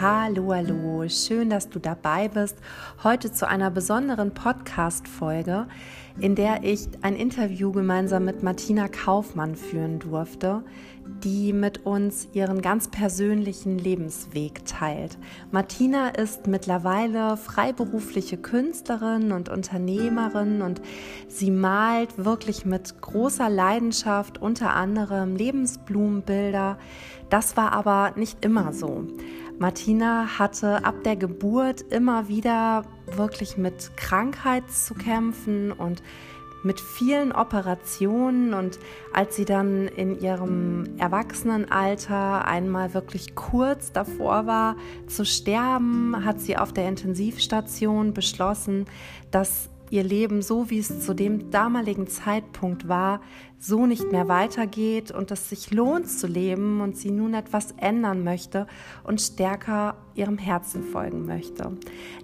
Hallo, 0.00 0.54
hallo, 0.54 1.08
schön, 1.08 1.50
dass 1.50 1.70
du 1.70 1.80
dabei 1.80 2.28
bist. 2.28 2.56
Heute 3.02 3.32
zu 3.32 3.48
einer 3.48 3.68
besonderen 3.68 4.32
Podcast-Folge, 4.32 5.66
in 6.20 6.36
der 6.36 6.62
ich 6.62 6.86
ein 7.02 7.16
Interview 7.16 7.72
gemeinsam 7.72 8.24
mit 8.24 8.44
Martina 8.44 8.86
Kaufmann 8.86 9.56
führen 9.56 9.98
durfte, 9.98 10.62
die 11.24 11.52
mit 11.52 11.84
uns 11.84 12.28
ihren 12.32 12.62
ganz 12.62 12.86
persönlichen 12.88 13.76
Lebensweg 13.76 14.64
teilt. 14.66 15.18
Martina 15.50 16.10
ist 16.10 16.46
mittlerweile 16.46 17.36
freiberufliche 17.36 18.36
Künstlerin 18.36 19.32
und 19.32 19.48
Unternehmerin 19.48 20.62
und 20.62 20.80
sie 21.26 21.50
malt 21.50 22.24
wirklich 22.24 22.64
mit 22.64 23.00
großer 23.00 23.50
Leidenschaft 23.50 24.40
unter 24.40 24.74
anderem 24.74 25.34
Lebensblumenbilder. 25.34 26.78
Das 27.30 27.56
war 27.56 27.72
aber 27.72 28.12
nicht 28.16 28.44
immer 28.44 28.72
so. 28.72 29.06
Martina 29.58 30.38
hatte 30.38 30.84
ab 30.84 31.02
der 31.02 31.16
Geburt 31.16 31.82
immer 31.90 32.28
wieder 32.28 32.84
wirklich 33.16 33.56
mit 33.56 33.96
Krankheit 33.96 34.70
zu 34.70 34.94
kämpfen 34.94 35.72
und 35.72 36.02
mit 36.62 36.80
vielen 36.80 37.32
Operationen. 37.32 38.54
Und 38.54 38.78
als 39.12 39.34
sie 39.34 39.44
dann 39.44 39.88
in 39.88 40.20
ihrem 40.20 40.96
Erwachsenenalter 40.98 42.46
einmal 42.46 42.94
wirklich 42.94 43.34
kurz 43.34 43.90
davor 43.90 44.46
war 44.46 44.76
zu 45.08 45.24
sterben, 45.24 46.24
hat 46.24 46.40
sie 46.40 46.56
auf 46.56 46.72
der 46.72 46.88
Intensivstation 46.88 48.14
beschlossen, 48.14 48.86
dass 49.32 49.70
ihr 49.90 50.02
Leben 50.02 50.42
so, 50.42 50.70
wie 50.70 50.78
es 50.78 51.04
zu 51.04 51.14
dem 51.14 51.50
damaligen 51.50 52.06
Zeitpunkt 52.06 52.88
war, 52.88 53.20
so 53.58 53.86
nicht 53.86 54.10
mehr 54.12 54.28
weitergeht 54.28 55.10
und 55.10 55.30
es 55.30 55.48
sich 55.48 55.70
lohnt 55.70 56.08
zu 56.08 56.26
leben 56.26 56.80
und 56.80 56.96
sie 56.96 57.10
nun 57.10 57.34
etwas 57.34 57.72
ändern 57.78 58.24
möchte 58.24 58.66
und 59.04 59.20
stärker 59.20 59.96
ihrem 60.14 60.38
Herzen 60.38 60.82
folgen 60.84 61.26
möchte. 61.26 61.72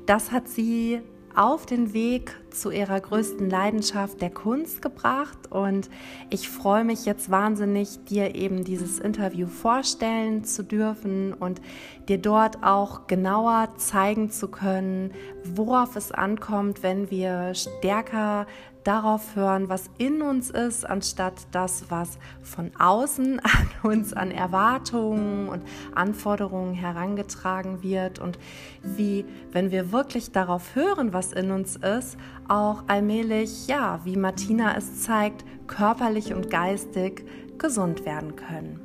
Das 0.07 0.33
hat 0.33 0.49
sie 0.49 1.01
auf 1.35 1.67
den 1.67 1.93
Weg 1.93 2.37
zu 2.51 2.71
ihrer 2.71 3.01
größten 3.01 3.51
Leidenschaft 3.51 4.21
der 4.23 4.31
Kunst 4.31 4.83
gebracht. 4.83 5.51
Und 5.51 5.91
ich 6.31 6.49
freue 6.49 6.85
mich 6.85 7.05
jetzt 7.05 7.31
wahnsinnig, 7.31 8.05
dir 8.05 8.35
eben 8.35 8.65
dieses 8.65 8.99
Interview 8.99 9.47
vorstellen 9.47 10.45
zu 10.45 10.63
dürfen 10.63 11.33
und 11.33 11.61
dir 12.09 12.19
dort 12.19 12.63
auch 12.63 13.07
genauer 13.07 13.75
zeigen 13.77 14.31
zu 14.31 14.49
können, 14.49 15.13
worauf 15.45 15.97
es 15.97 16.13
ankommt, 16.13 16.83
wenn 16.83 17.11
wir 17.11 17.55
stärker 17.55 18.47
darauf 18.85 19.35
hören, 19.35 19.69
was 19.69 19.91
in 19.99 20.23
uns 20.23 20.51
ist, 20.51 20.85
anstatt 20.85 21.47
das, 21.51 21.91
was 21.91 22.19
von 22.43 22.71
außen 22.79 23.41
an 23.43 23.69
uns 23.83 24.13
an 24.13 24.31
Erwartungen 24.31 25.49
und 25.49 25.65
Anforderungen 25.95 26.75
herangetragen 26.75 27.83
wird 27.83 28.19
und 28.19 28.39
wie, 28.83 29.25
wenn 29.51 29.71
wir 29.71 29.91
wirklich 29.91 30.33
darauf 30.33 30.75
hören, 30.75 31.13
was 31.13 31.33
in 31.33 31.51
uns 31.51 31.77
ist, 31.77 32.17
auch 32.49 32.85
allmählich, 32.87 33.67
ja, 33.67 34.01
wie 34.05 34.17
Martina 34.17 34.77
es 34.77 35.03
zeigt, 35.03 35.45
körperlich 35.67 36.35
und 36.35 36.51
geistig 36.51 37.27
gesund 37.59 38.05
werden 38.05 38.37
können. 38.37 38.81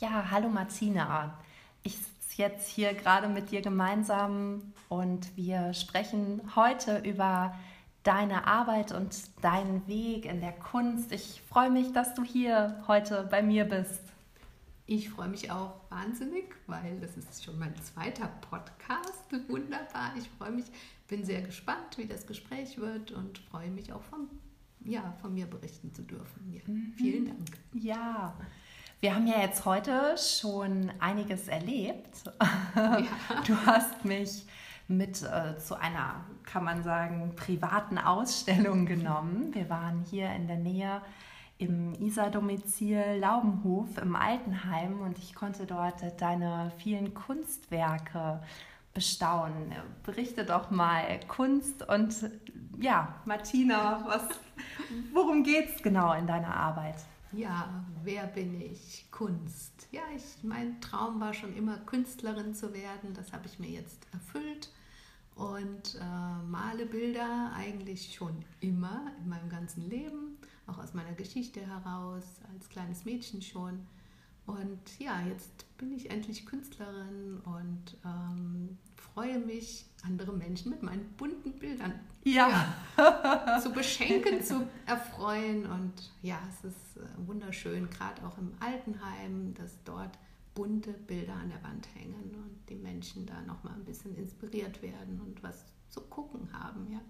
Ja, 0.00 0.30
hallo 0.30 0.48
Martina. 0.48 1.34
Ich 1.82 1.98
jetzt 2.38 2.68
hier 2.68 2.94
gerade 2.94 3.28
mit 3.28 3.50
dir 3.50 3.60
gemeinsam 3.60 4.72
und 4.88 5.36
wir 5.36 5.74
sprechen 5.74 6.40
heute 6.56 6.98
über 6.98 7.54
deine 8.04 8.46
Arbeit 8.46 8.92
und 8.92 9.14
deinen 9.42 9.86
Weg 9.86 10.24
in 10.24 10.40
der 10.40 10.52
Kunst. 10.52 11.12
Ich 11.12 11.42
freue 11.48 11.70
mich, 11.70 11.92
dass 11.92 12.14
du 12.14 12.24
hier 12.24 12.82
heute 12.86 13.28
bei 13.30 13.42
mir 13.42 13.64
bist. 13.64 14.00
Ich 14.86 15.10
freue 15.10 15.28
mich 15.28 15.50
auch 15.50 15.74
wahnsinnig, 15.90 16.46
weil 16.66 16.98
das 17.00 17.16
ist 17.18 17.44
schon 17.44 17.58
mein 17.58 17.74
zweiter 17.82 18.28
Podcast. 18.48 19.24
Wunderbar. 19.48 20.12
Ich 20.16 20.30
freue 20.30 20.52
mich, 20.52 20.64
bin 21.08 21.24
sehr 21.24 21.42
gespannt, 21.42 21.98
wie 21.98 22.06
das 22.06 22.26
Gespräch 22.26 22.78
wird 22.78 23.12
und 23.12 23.36
freue 23.36 23.70
mich 23.70 23.92
auch 23.92 24.02
von, 24.04 24.30
ja, 24.84 25.14
von 25.20 25.34
mir 25.34 25.46
berichten 25.46 25.92
zu 25.92 26.02
dürfen. 26.02 26.50
Ja, 26.54 26.62
mhm. 26.66 26.94
Vielen 26.96 27.26
Dank. 27.26 27.58
Ja. 27.74 28.34
Wir 29.00 29.14
haben 29.14 29.28
ja 29.28 29.40
jetzt 29.40 29.64
heute 29.64 30.16
schon 30.18 30.90
einiges 30.98 31.48
erlebt. 31.48 32.24
Ja. 32.74 33.42
Du 33.44 33.56
hast 33.66 34.04
mich 34.04 34.46
mit 34.86 35.22
äh, 35.22 35.58
zu 35.58 35.74
einer, 35.74 36.24
kann 36.44 36.64
man 36.64 36.84
sagen, 36.84 37.34
privaten 37.34 37.98
Ausstellung 37.98 38.86
genommen. 38.86 39.52
Wir 39.52 39.68
waren 39.68 40.04
hier 40.08 40.30
in 40.30 40.46
der 40.46 40.56
Nähe 40.56 41.02
im 41.58 41.94
Isar-Domizil 41.94 43.18
Laubenhof 43.18 43.98
im 43.98 44.14
Altenheim 44.14 45.00
und 45.00 45.18
ich 45.18 45.34
konnte 45.34 45.66
dort 45.66 46.02
deine 46.20 46.70
vielen 46.78 47.14
Kunstwerke 47.14 48.40
bestaunen. 48.94 49.72
Berichte 50.04 50.44
doch 50.44 50.70
mal 50.70 51.18
Kunst 51.26 51.88
und 51.88 52.14
ja, 52.78 53.16
Martina, 53.24 54.04
was, 54.06 54.22
worum 55.12 55.42
geht 55.42 55.74
es 55.74 55.82
genau 55.82 56.12
in 56.12 56.28
deiner 56.28 56.54
Arbeit? 56.54 56.96
Ja, 57.32 57.84
wer 58.02 58.26
bin 58.26 58.60
ich? 58.60 59.06
Kunst. 59.10 59.88
Ja, 59.92 60.02
ich, 60.16 60.42
mein 60.42 60.80
Traum 60.80 61.20
war 61.20 61.34
schon 61.34 61.54
immer 61.54 61.76
Künstlerin 61.78 62.54
zu 62.54 62.72
werden. 62.72 63.12
Das 63.14 63.32
habe 63.32 63.46
ich 63.46 63.58
mir 63.58 63.68
jetzt 63.68 64.06
erfüllt 64.12 64.70
und 65.34 65.94
äh, 66.00 66.42
male 66.48 66.86
Bilder 66.86 67.52
eigentlich 67.54 68.14
schon 68.14 68.44
immer 68.60 69.12
in 69.20 69.28
meinem 69.28 69.48
ganzen 69.48 69.88
Leben, 69.88 70.38
auch 70.66 70.78
aus 70.78 70.94
meiner 70.94 71.12
Geschichte 71.12 71.60
heraus, 71.60 72.24
als 72.52 72.68
kleines 72.68 73.04
Mädchen 73.04 73.40
schon. 73.42 73.86
Und 74.46 74.98
ja, 74.98 75.20
jetzt 75.20 75.66
bin 75.76 75.92
ich 75.92 76.10
endlich 76.10 76.46
Künstlerin 76.46 77.40
und 77.44 77.96
ähm, 78.04 78.78
freue 79.18 79.38
mich, 79.40 79.84
andere 80.04 80.32
Menschen 80.32 80.70
mit 80.70 80.82
meinen 80.84 81.04
bunten 81.16 81.52
Bildern 81.58 81.92
ja. 82.22 82.72
ja. 82.96 83.58
zu 83.60 83.72
beschenken, 83.72 84.44
zu 84.44 84.68
erfreuen. 84.86 85.66
Und 85.66 85.92
ja, 86.22 86.38
es 86.48 86.70
ist 86.70 86.96
äh, 86.98 87.26
wunderschön, 87.26 87.90
gerade 87.90 88.24
auch 88.24 88.38
im 88.38 88.52
Altenheim, 88.60 89.54
dass 89.54 89.82
dort 89.84 90.16
bunte 90.54 90.92
Bilder 90.92 91.34
an 91.34 91.48
der 91.48 91.60
Wand 91.64 91.88
hängen 91.96 92.32
und 92.36 92.68
die 92.68 92.76
Menschen 92.76 93.26
da 93.26 93.40
nochmal 93.42 93.74
ein 93.74 93.84
bisschen 93.84 94.16
inspiriert 94.16 94.80
werden 94.82 95.20
und 95.20 95.42
was 95.42 95.64
zu 95.88 96.00
gucken 96.02 96.48
haben. 96.52 96.86
Ja. 96.92 97.00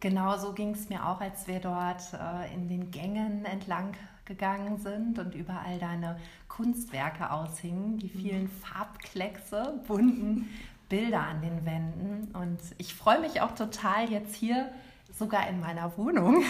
Genau 0.00 0.38
so 0.38 0.54
ging 0.54 0.70
es 0.70 0.88
mir 0.88 1.06
auch, 1.06 1.20
als 1.20 1.46
wir 1.46 1.60
dort 1.60 2.02
äh, 2.14 2.54
in 2.54 2.68
den 2.68 2.90
Gängen 2.90 3.44
entlang 3.44 3.94
gegangen 4.24 4.78
sind 4.78 5.18
und 5.18 5.34
überall 5.34 5.78
deine 5.78 6.18
Kunstwerke 6.48 7.30
aushingen, 7.30 7.98
die 7.98 8.08
vielen 8.08 8.44
mhm. 8.44 8.50
Farbkleckse, 8.50 9.80
bunten 9.86 10.48
Bilder 10.92 11.26
an 11.26 11.40
den 11.40 11.64
Wänden. 11.64 12.34
Und 12.34 12.60
ich 12.76 12.94
freue 12.94 13.18
mich 13.18 13.40
auch 13.40 13.54
total 13.54 14.10
jetzt 14.10 14.34
hier 14.34 14.70
sogar 15.10 15.48
in 15.48 15.58
meiner 15.58 15.96
Wohnung 15.96 16.44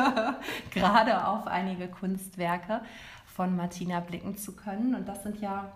gerade 0.70 1.26
auf 1.26 1.46
einige 1.46 1.88
Kunstwerke 1.88 2.82
von 3.34 3.56
Martina 3.56 4.00
blicken 4.00 4.36
zu 4.36 4.54
können. 4.54 4.94
Und 4.94 5.08
das 5.08 5.22
sind 5.22 5.40
ja 5.40 5.72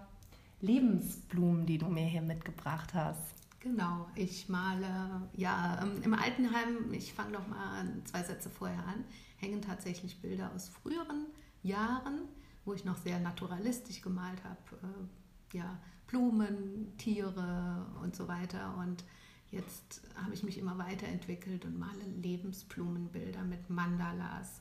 Lebensblumen, 0.61 1.65
die 1.65 1.79
du 1.79 1.87
mir 1.87 2.05
hier 2.05 2.21
mitgebracht 2.21 2.93
hast. 2.93 3.33
Genau, 3.61 4.07
ich 4.15 4.47
male, 4.51 5.23
ja, 5.33 5.81
ähm, 5.83 6.03
im 6.03 6.13
Altenheim, 6.13 6.93
ich 6.93 7.15
fange 7.15 7.31
noch 7.31 7.49
mal 7.49 7.87
zwei 8.05 8.23
Sätze 8.23 8.51
vorher 8.51 8.81
an, 8.81 9.05
hängen 9.39 9.63
tatsächlich 9.63 10.21
Bilder 10.21 10.51
aus 10.55 10.69
früheren 10.69 11.29
Jahren, 11.63 12.29
wo 12.67 12.75
ich 12.75 12.85
noch 12.85 12.99
sehr 12.99 13.19
naturalistisch 13.21 14.03
gemalt 14.03 14.45
habe. 14.45 14.83
Äh, 14.83 15.57
ja, 15.57 15.79
Blumen, 16.13 16.93
Tiere 16.99 17.87
und 18.03 18.15
so 18.15 18.29
weiter. 18.29 18.77
Und 18.79 19.03
jetzt 19.51 20.03
habe 20.15 20.35
ich 20.35 20.43
mich 20.43 20.59
immer 20.59 20.77
weiterentwickelt 20.77 21.65
und 21.65 21.79
male 21.79 22.05
Lebensblumenbilder 22.21 23.43
mit 23.45 23.71
Mandalas. 23.71 24.61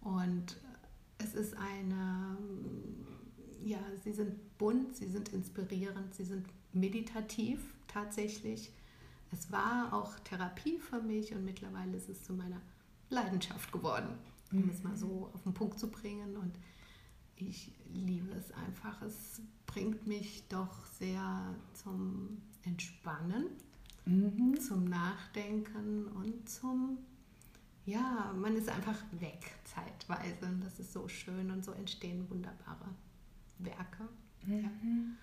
Und 0.00 0.56
es 1.18 1.34
ist 1.34 1.56
eine, 1.56 2.36
ja, 3.64 3.78
sie 4.04 4.12
sind 4.12 4.56
bunt, 4.56 4.96
sie 4.96 5.08
sind 5.08 5.30
inspirierend, 5.30 6.14
sie 6.14 6.24
sind 6.24 6.46
meditativ 6.72 7.60
tatsächlich. 7.88 8.70
Es 9.32 9.50
war 9.50 9.92
auch 9.92 10.16
Therapie 10.20 10.78
für 10.78 11.02
mich 11.02 11.34
und 11.34 11.44
mittlerweile 11.44 11.96
ist 11.96 12.08
es 12.08 12.22
zu 12.22 12.34
meiner 12.34 12.60
Leidenschaft 13.10 13.72
geworden, 13.72 14.10
um 14.52 14.62
mhm. 14.62 14.70
es 14.70 14.84
mal 14.84 14.96
so 14.96 15.28
auf 15.34 15.42
den 15.42 15.54
Punkt 15.54 15.80
zu 15.80 15.90
bringen. 15.90 16.36
Und 16.36 16.54
ich 17.36 17.72
liebe 17.92 18.32
es 18.32 18.52
einfach. 18.52 19.02
Es 19.02 19.40
bringt 19.66 20.06
mich 20.06 20.46
doch 20.48 20.84
sehr 20.98 21.54
zum 21.72 22.40
Entspannen, 22.62 23.46
mhm. 24.04 24.60
zum 24.60 24.84
Nachdenken 24.84 26.06
und 26.08 26.48
zum, 26.48 26.98
ja, 27.86 28.32
man 28.36 28.56
ist 28.56 28.68
einfach 28.68 28.98
weg 29.12 29.54
zeitweise. 29.64 30.46
Und 30.46 30.62
das 30.64 30.78
ist 30.78 30.92
so 30.92 31.08
schön 31.08 31.50
und 31.50 31.64
so 31.64 31.72
entstehen 31.72 32.28
wunderbare 32.30 32.88
Werke. 33.58 34.08
Mhm. 34.46 35.16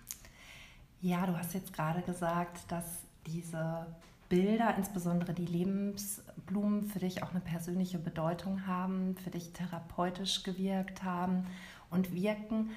Ja. 1.00 1.18
ja, 1.20 1.26
du 1.26 1.36
hast 1.36 1.54
jetzt 1.54 1.72
gerade 1.72 2.02
gesagt, 2.02 2.70
dass 2.70 3.02
diese 3.26 3.86
Bilder, 4.28 4.76
insbesondere 4.76 5.34
die 5.34 5.46
Lebensblumen, 5.46 6.86
für 6.86 7.00
dich 7.00 7.22
auch 7.22 7.30
eine 7.32 7.40
persönliche 7.40 7.98
Bedeutung 7.98 8.66
haben, 8.66 9.16
für 9.16 9.30
dich 9.30 9.52
therapeutisch 9.52 10.42
gewirkt 10.42 11.02
haben 11.02 11.46
und 11.92 12.14
wirken. 12.14 12.70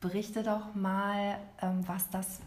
Berichte 0.00 0.42
doch 0.42 0.74
mal, 0.74 1.38
ähm, 1.62 1.86
was 1.86 2.10
das 2.10 2.40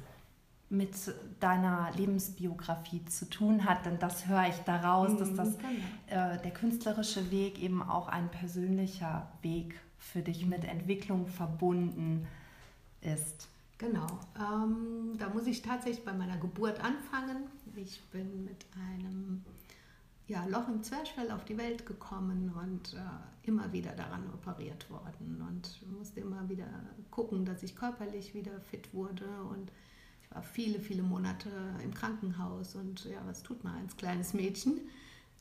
mit 0.69 0.91
deiner 1.39 1.91
Lebensbiografie 1.95 3.05
zu 3.05 3.29
tun 3.29 3.63
hat, 3.63 3.85
denn 3.85 3.99
das 3.99 4.27
höre 4.27 4.47
ich 4.49 4.57
daraus, 4.65 5.17
dass 5.17 5.33
das 5.33 5.57
genau. 5.57 5.69
äh, 6.07 6.41
der 6.41 6.51
künstlerische 6.51 7.31
Weg 7.31 7.61
eben 7.61 7.81
auch 7.81 8.09
ein 8.09 8.29
persönlicher 8.29 9.27
Weg 9.41 9.79
für 9.97 10.21
dich 10.21 10.45
mit 10.45 10.65
Entwicklung 10.65 11.27
verbunden 11.27 12.27
ist. 13.01 13.47
Genau, 13.77 14.07
ähm, 14.37 15.17
da 15.17 15.29
muss 15.29 15.45
ich 15.47 15.61
tatsächlich 15.61 16.03
bei 16.03 16.13
meiner 16.13 16.37
Geburt 16.37 16.83
anfangen. 16.83 17.43
Ich 17.75 18.01
bin 18.11 18.43
mit 18.43 18.65
einem 18.75 19.45
ja, 20.27 20.45
Loch 20.45 20.67
im 20.67 20.83
Zwerchfell 20.83 21.31
auf 21.31 21.45
die 21.45 21.57
Welt 21.57 21.85
gekommen 21.85 22.53
und 22.61 22.93
äh, 22.93 23.47
immer 23.47 23.71
wieder 23.71 23.91
daran 23.91 24.29
operiert 24.33 24.89
worden 24.89 25.41
und 25.47 25.97
musste 25.97 26.19
immer 26.19 26.47
wieder 26.49 26.67
gucken, 27.11 27.45
dass 27.45 27.63
ich 27.63 27.75
körperlich 27.75 28.33
wieder 28.33 28.59
fit 28.59 28.93
wurde 28.93 29.41
und 29.49 29.71
ich 30.21 30.35
war 30.35 30.43
viele, 30.43 30.79
viele 30.79 31.03
Monate 31.03 31.49
im 31.81 31.93
Krankenhaus 31.93 32.75
und 32.75 33.05
ja, 33.05 33.19
was 33.25 33.41
tut 33.41 33.63
man 33.63 33.75
als 33.77 33.95
kleines 33.95 34.33
Mädchen? 34.33 34.81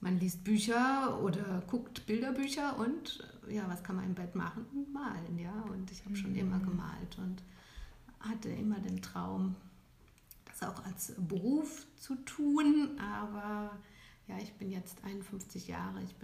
Man 0.01 0.21
liest 0.21 0.45
Bücher 0.45 1.21
oder 1.23 1.63
guckt 1.67 2.07
Bilderbücher 2.07 2.79
und 2.79 3.27
ja, 3.49 3.65
was 3.69 3.83
kann 3.83 3.97
man 3.97 4.05
im 4.05 4.15
Bett 4.15 4.35
machen? 4.35 4.67
Malen, 4.93 5.39
ja. 5.39 5.65
Und 5.73 5.91
ich 5.91 6.05
habe 6.05 6.15
schon 6.15 6.33
mhm. 6.33 6.39
immer 6.39 6.59
gemalt 6.61 7.19
und 7.19 7.43
hatte 8.21 8.51
immer 8.51 8.79
den 8.79 9.01
Traum, 9.01 9.57
das 10.45 10.69
auch 10.69 10.85
als 10.85 11.15
Beruf 11.19 11.87
zu 11.97 12.15
tun, 12.25 13.01
aber 13.01 13.71
ja, 14.29 14.37
ich 14.39 14.53
bin 14.55 14.71
jetzt 14.71 15.03
51 15.05 15.69
Jahre, 15.69 16.03
ich 16.03 16.15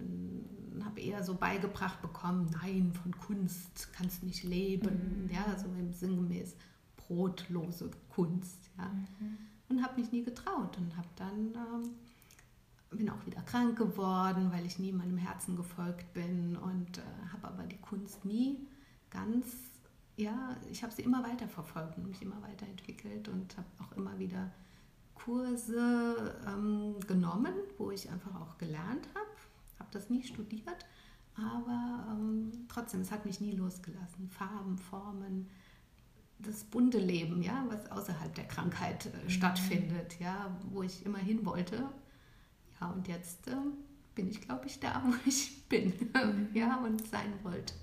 habe 0.85 1.01
eher 1.01 1.23
so 1.23 1.35
beigebracht 1.35 2.03
bekommen, 2.03 2.51
nein, 2.61 2.93
von 2.93 3.17
Kunst 3.17 3.93
kannst 3.93 4.23
du 4.23 4.27
nicht 4.27 4.43
leben, 4.43 5.25
mhm. 5.25 5.31
ja, 5.33 5.57
so 5.57 5.67
im 5.67 5.93
sinngemäß 5.93 6.57
brotlose 6.97 7.91
Kunst, 8.09 8.71
ja. 8.77 8.89
Mhm. 8.89 9.39
Und 9.69 9.83
habe 9.83 10.01
mich 10.01 10.13
nie 10.13 10.23
getraut 10.23 10.77
und 10.77 10.97
habe 10.97 11.09
dann, 11.17 11.55
ähm, 11.55 11.91
bin 12.91 13.09
auch 13.09 13.25
wieder 13.25 13.41
krank 13.43 13.79
geworden, 13.79 14.51
weil 14.53 14.67
ich 14.67 14.79
nie 14.79 14.93
meinem 14.93 15.17
Herzen 15.17 15.57
gefolgt 15.57 16.13
bin 16.13 16.57
und 16.57 16.99
äh, 16.99 17.33
habe 17.33 17.47
aber 17.47 17.63
die 17.63 17.79
Kunst 17.79 18.25
nie 18.25 18.69
ganz, 19.09 19.47
ja, 20.17 20.57
ich 20.71 20.83
habe 20.83 20.93
sie 20.93 21.03
immer 21.03 21.23
weiter 21.23 21.49
verfolgt 21.49 21.97
und 21.97 22.09
mich 22.09 22.21
immer 22.21 22.43
weiterentwickelt 22.43 23.29
und 23.29 23.57
habe 23.57 23.69
auch 23.79 23.97
immer 23.97 24.19
wieder 24.19 24.51
Kurse 25.15 26.35
ähm, 26.47 26.97
genommen, 27.07 27.55
wo 27.79 27.91
ich 27.91 28.11
einfach 28.11 28.35
auch 28.41 28.59
gelernt 28.59 29.09
habe, 29.15 29.31
habe 29.79 29.89
das 29.93 30.11
nie 30.11 30.23
studiert, 30.23 30.87
aber 31.35 32.07
ähm, 32.11 32.53
trotzdem, 32.69 33.01
es 33.01 33.11
hat 33.11 33.25
mich 33.25 33.41
nie 33.41 33.53
losgelassen. 33.53 34.29
Farben, 34.29 34.77
Formen, 34.79 35.49
das 36.39 36.65
bunte 36.65 36.99
Leben, 36.99 37.43
ja, 37.43 37.65
was 37.69 37.91
außerhalb 37.91 38.35
der 38.35 38.47
Krankheit 38.47 39.07
äh, 39.07 39.25
mhm. 39.25 39.31
stattfindet, 39.31 40.19
ja, 40.21 40.57
wo 40.71 40.83
ich 40.83 41.07
immer 41.07 41.19
hin 41.19 41.45
wollte. 41.47 41.89
Ja, 42.81 42.91
und 42.91 43.09
jetzt 43.09 43.47
äh, 43.49 43.57
bin 44.15 44.29
ich, 44.29 44.41
glaube 44.41 44.67
ich, 44.67 44.81
da, 44.81 45.03
wo 45.07 45.15
ich 45.25 45.69
bin, 45.69 45.93
mhm. 46.15 46.49
ja, 46.55 46.77
und 46.79 47.07
sein 47.07 47.33
wollte. 47.43 47.75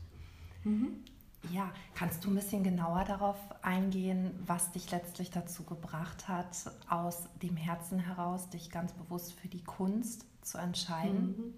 Mhm. 0.63 1.03
Ja, 1.51 1.71
kannst 1.95 2.23
du 2.23 2.29
ein 2.29 2.35
bisschen 2.35 2.63
genauer 2.63 3.05
darauf 3.05 3.37
eingehen, 3.61 4.31
was 4.45 4.71
dich 4.71 4.91
letztlich 4.91 5.31
dazu 5.31 5.63
gebracht 5.63 6.27
hat, 6.27 6.71
aus 6.89 7.23
dem 7.41 7.55
Herzen 7.55 7.99
heraus 7.99 8.49
dich 8.49 8.69
ganz 8.69 8.93
bewusst 8.93 9.33
für 9.33 9.47
die 9.47 9.63
Kunst 9.63 10.25
zu 10.41 10.57
entscheiden? 10.57 11.35
Mhm. 11.37 11.53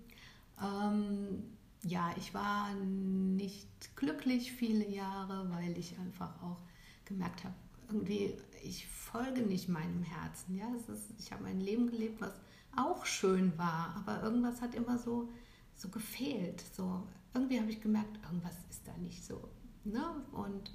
Ähm, 0.64 1.44
ja, 1.84 2.12
ich 2.18 2.34
war 2.34 2.74
nicht 2.76 3.96
glücklich 3.96 4.52
viele 4.52 4.88
Jahre, 4.88 5.50
weil 5.52 5.78
ich 5.78 5.98
einfach 5.98 6.42
auch 6.44 6.60
gemerkt 7.06 7.44
habe, 7.44 7.56
irgendwie, 7.90 8.36
ich 8.64 8.88
folge 8.88 9.42
nicht 9.42 9.68
meinem 9.68 10.04
Herzen. 10.04 10.56
Ja? 10.56 10.68
Ist, 10.76 10.90
ich 11.18 11.32
habe 11.32 11.46
ein 11.46 11.60
Leben 11.60 11.90
gelebt, 11.90 12.22
was 12.22 12.40
auch 12.76 13.06
schön 13.06 13.58
war, 13.58 13.96
aber 13.98 14.24
irgendwas 14.24 14.62
hat 14.62 14.76
immer 14.76 14.98
so, 14.98 15.30
so 15.76 15.90
gefehlt. 15.90 16.64
So, 16.74 17.04
irgendwie 17.34 17.60
habe 17.60 17.72
ich 17.72 17.82
gemerkt, 17.82 18.20
irgendwas 18.24 18.56
ist 18.70 18.88
da 18.88 18.96
nicht 18.98 19.26
so. 19.26 19.50
Ne? 19.84 20.04
Und 20.32 20.72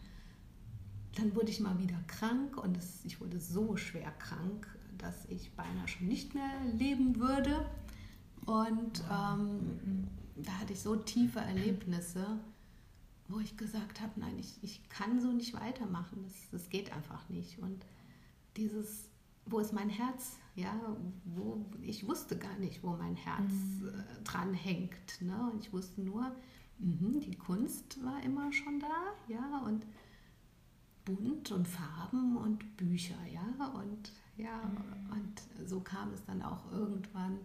dann 1.16 1.34
wurde 1.34 1.50
ich 1.50 1.60
mal 1.60 1.78
wieder 1.78 1.98
krank 2.06 2.56
und 2.56 2.76
es, 2.76 3.04
ich 3.04 3.20
wurde 3.20 3.40
so 3.40 3.76
schwer 3.76 4.10
krank, 4.18 4.66
dass 4.98 5.26
ich 5.26 5.52
beinahe 5.54 5.88
schon 5.88 6.08
nicht 6.08 6.34
mehr 6.34 6.50
leben 6.74 7.16
würde. 7.16 7.66
Und 8.44 9.02
ähm, 9.10 10.08
da 10.36 10.52
hatte 10.52 10.72
ich 10.72 10.80
so 10.80 10.96
tiefe 10.96 11.40
Erlebnisse 11.40 12.38
wo 13.28 13.40
ich 13.40 13.56
gesagt 13.56 14.00
habe, 14.00 14.12
nein, 14.16 14.38
ich, 14.38 14.58
ich 14.62 14.88
kann 14.88 15.20
so 15.20 15.32
nicht 15.32 15.54
weitermachen, 15.54 16.22
das, 16.22 16.50
das 16.50 16.70
geht 16.70 16.92
einfach 16.92 17.28
nicht. 17.28 17.58
Und 17.58 17.84
dieses, 18.56 19.10
wo 19.46 19.58
ist 19.58 19.72
mein 19.72 19.88
Herz? 19.88 20.36
Ja, 20.54 20.72
wo, 21.24 21.66
ich 21.82 22.06
wusste 22.06 22.38
gar 22.38 22.56
nicht, 22.58 22.82
wo 22.82 22.90
mein 22.96 23.16
Herz 23.16 23.50
mhm. 23.50 23.88
äh, 23.88 24.22
dran 24.24 24.54
hängt. 24.54 25.20
Ne? 25.20 25.50
Und 25.52 25.64
ich 25.64 25.72
wusste 25.72 26.00
nur, 26.02 26.34
mh, 26.78 27.20
die 27.20 27.36
Kunst 27.36 28.04
war 28.04 28.22
immer 28.22 28.52
schon 28.52 28.80
da, 28.80 29.14
ja, 29.28 29.62
und 29.66 29.86
bunt 31.04 31.52
und 31.52 31.66
Farben 31.66 32.36
und 32.36 32.76
Bücher, 32.76 33.18
ja, 33.32 33.66
und 33.68 34.12
ja, 34.36 34.62
mhm. 34.64 35.10
und 35.12 35.68
so 35.68 35.80
kam 35.80 36.12
es 36.12 36.24
dann 36.24 36.42
auch 36.42 36.70
irgendwann, 36.72 37.38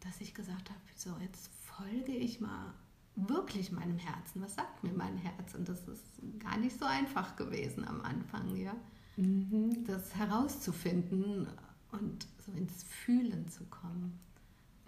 dass 0.00 0.20
ich 0.20 0.32
gesagt 0.34 0.70
habe, 0.70 0.80
so 0.94 1.10
jetzt 1.20 1.50
folge 1.64 2.12
ich 2.12 2.40
mal 2.40 2.72
wirklich 3.16 3.72
meinem 3.72 3.98
Herzen? 3.98 4.42
Was 4.42 4.54
sagt 4.54 4.82
mir 4.82 4.92
mein 4.92 5.16
Herz? 5.16 5.54
Und 5.54 5.68
das 5.68 5.86
ist 5.86 6.02
gar 6.38 6.56
nicht 6.56 6.78
so 6.78 6.84
einfach 6.84 7.36
gewesen 7.36 7.86
am 7.86 8.00
Anfang, 8.00 8.56
ja. 8.56 8.74
Mhm. 9.16 9.84
Das 9.86 10.14
herauszufinden 10.16 11.46
und 11.92 12.26
so 12.44 12.52
ins 12.52 12.82
Fühlen 12.82 13.48
zu 13.48 13.64
kommen. 13.66 14.18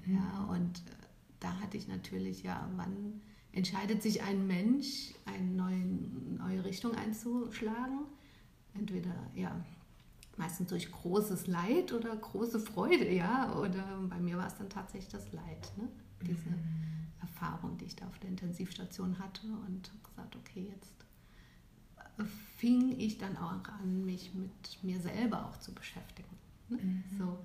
Mhm. 0.05 0.15
Ja, 0.17 0.45
und 0.45 0.79
äh, 0.79 1.07
da 1.39 1.61
hatte 1.61 1.77
ich 1.77 1.87
natürlich, 1.87 2.43
ja, 2.43 2.69
wann 2.77 3.21
entscheidet 3.57 4.03
sich 4.03 4.23
ein 4.23 4.47
Mensch, 4.47 5.15
eine 5.25 5.47
neue, 5.47 5.85
neue 6.39 6.65
Richtung 6.65 6.95
einzuschlagen? 6.95 8.07
Entweder, 8.75 9.15
ja, 9.35 9.65
meistens 10.37 10.69
durch 10.69 10.93
großes 10.93 11.49
Leid 11.49 11.93
oder 11.93 12.15
große 12.15 12.61
Freude, 12.61 13.13
ja. 13.13 13.59
Oder 13.59 13.85
bei 14.09 14.21
mir 14.21 14.37
war 14.39 14.47
es 14.47 14.55
dann 14.55 14.69
tatsächlich 14.69 15.11
das 15.11 15.33
Leid, 15.33 15.73
ne? 15.77 15.89
Diese 16.23 16.51
mhm 16.51 16.87
Erfahrung, 17.37 17.77
die 17.79 17.87
ich 17.87 17.97
da 17.97 18.07
auf 18.07 18.19
der 18.19 18.31
Intensivstation 18.31 19.19
hatte 19.19 19.47
und 19.47 19.89
habe 19.89 20.09
gesagt, 20.09 20.37
okay, 20.37 20.73
jetzt 20.73 20.93
fing 22.57 22.99
ich 22.99 23.19
dann 23.19 23.37
auch 23.37 23.53
an, 23.81 24.05
mich 24.05 24.35
mit 24.35 24.83
mir 24.83 25.01
selber 25.01 25.47
auch 25.47 25.57
zu 25.59 25.75
beschäftigen. 25.75 26.29
Ne? 26.69 26.79
Mhm. 26.79 27.05
So 27.19 27.39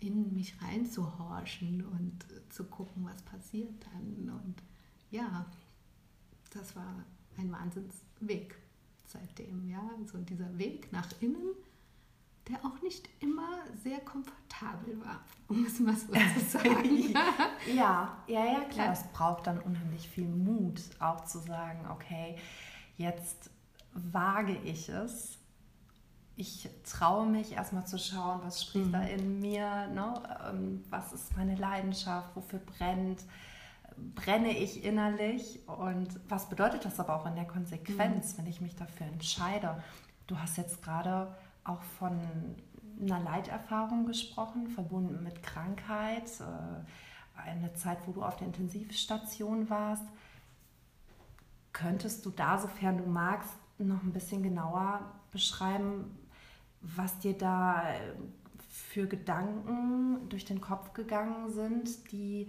in 0.00 0.32
mich 0.34 0.60
reinzuhorchen 0.62 1.84
und 1.84 2.26
zu 2.50 2.64
gucken, 2.64 3.04
was 3.04 3.20
passiert 3.22 3.72
dann. 3.92 4.28
Und 4.28 4.62
ja, 5.10 5.46
das 6.50 6.74
war 6.76 7.04
ein 7.36 7.52
Wahnsinnsweg 7.52 8.56
seitdem. 9.06 9.68
Ja, 9.68 9.90
so 10.06 10.18
dieser 10.18 10.58
Weg 10.58 10.92
nach 10.92 11.08
innen 11.20 11.54
der 12.48 12.64
auch 12.64 12.80
nicht 12.82 13.08
immer 13.20 13.58
sehr 13.82 14.00
komfortabel 14.00 14.98
war, 15.04 15.20
um 15.48 15.64
es 15.66 15.78
mal 15.80 15.94
so 15.94 16.12
zu 16.12 16.58
sagen. 16.58 17.14
ja, 17.74 18.16
ja, 18.26 18.44
ja, 18.44 18.60
klar. 18.70 18.92
Es 18.92 19.04
braucht 19.12 19.46
dann 19.46 19.60
unheimlich 19.60 20.08
viel 20.08 20.28
Mut, 20.28 20.80
auch 20.98 21.24
zu 21.24 21.38
sagen, 21.38 21.86
okay, 21.90 22.36
jetzt 22.96 23.50
wage 23.92 24.56
ich 24.64 24.88
es. 24.88 25.38
Ich 26.36 26.68
traue 26.84 27.26
mich 27.26 27.52
erstmal 27.52 27.86
zu 27.86 27.98
schauen, 27.98 28.40
was 28.44 28.62
spricht 28.62 28.86
mhm. 28.86 28.92
da 28.92 29.02
in 29.02 29.40
mir, 29.40 29.88
ne? 29.88 30.22
Ähm, 30.48 30.84
was 30.88 31.12
ist 31.12 31.36
meine 31.36 31.56
Leidenschaft, 31.56 32.34
wofür 32.36 32.60
brennt, 32.60 33.24
brenne 34.14 34.56
ich 34.56 34.84
innerlich 34.84 35.60
und 35.66 36.08
was 36.28 36.48
bedeutet 36.48 36.84
das 36.84 37.00
aber 37.00 37.16
auch 37.16 37.26
in 37.26 37.34
der 37.34 37.46
Konsequenz, 37.46 38.32
mhm. 38.32 38.38
wenn 38.38 38.46
ich 38.46 38.60
mich 38.60 38.76
dafür 38.76 39.06
entscheide. 39.06 39.82
Du 40.26 40.38
hast 40.38 40.56
jetzt 40.56 40.82
gerade 40.82 41.34
auch 41.64 41.82
von 41.82 42.18
einer 43.00 43.20
Leiterfahrung 43.20 44.06
gesprochen, 44.06 44.68
verbunden 44.68 45.22
mit 45.22 45.42
Krankheit, 45.42 46.28
äh, 46.40 47.40
eine 47.40 47.72
Zeit, 47.74 47.98
wo 48.06 48.12
du 48.12 48.22
auf 48.22 48.36
der 48.36 48.48
Intensivstation 48.48 49.70
warst. 49.70 50.04
Könntest 51.72 52.26
du 52.26 52.30
da, 52.30 52.58
sofern 52.58 52.98
du 52.98 53.06
magst, 53.06 53.52
noch 53.78 54.02
ein 54.02 54.12
bisschen 54.12 54.42
genauer 54.42 55.00
beschreiben, 55.30 56.18
was 56.80 57.18
dir 57.20 57.36
da 57.36 57.84
für 58.68 59.06
Gedanken 59.06 60.28
durch 60.28 60.44
den 60.44 60.60
Kopf 60.60 60.92
gegangen 60.94 61.50
sind, 61.50 62.10
die 62.12 62.48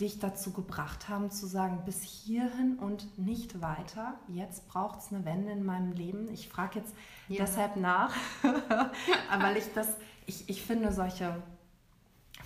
dich 0.00 0.18
dazu 0.18 0.52
gebracht 0.52 1.08
haben 1.08 1.30
zu 1.30 1.46
sagen, 1.46 1.82
bis 1.86 2.02
hierhin 2.02 2.78
und 2.78 3.18
nicht 3.18 3.62
weiter. 3.62 4.14
Jetzt 4.28 4.68
braucht 4.68 5.00
es 5.00 5.12
eine 5.12 5.24
Wende 5.24 5.52
in 5.52 5.64
meinem 5.64 5.92
Leben. 5.92 6.30
Ich 6.32 6.48
frage 6.48 6.80
jetzt 6.80 6.94
ja. 7.28 7.44
deshalb 7.44 7.76
nach, 7.76 8.14
weil 9.40 9.56
ich 9.56 9.72
das, 9.74 9.88
ich, 10.26 10.48
ich 10.48 10.62
finde 10.62 10.92
solche 10.92 11.42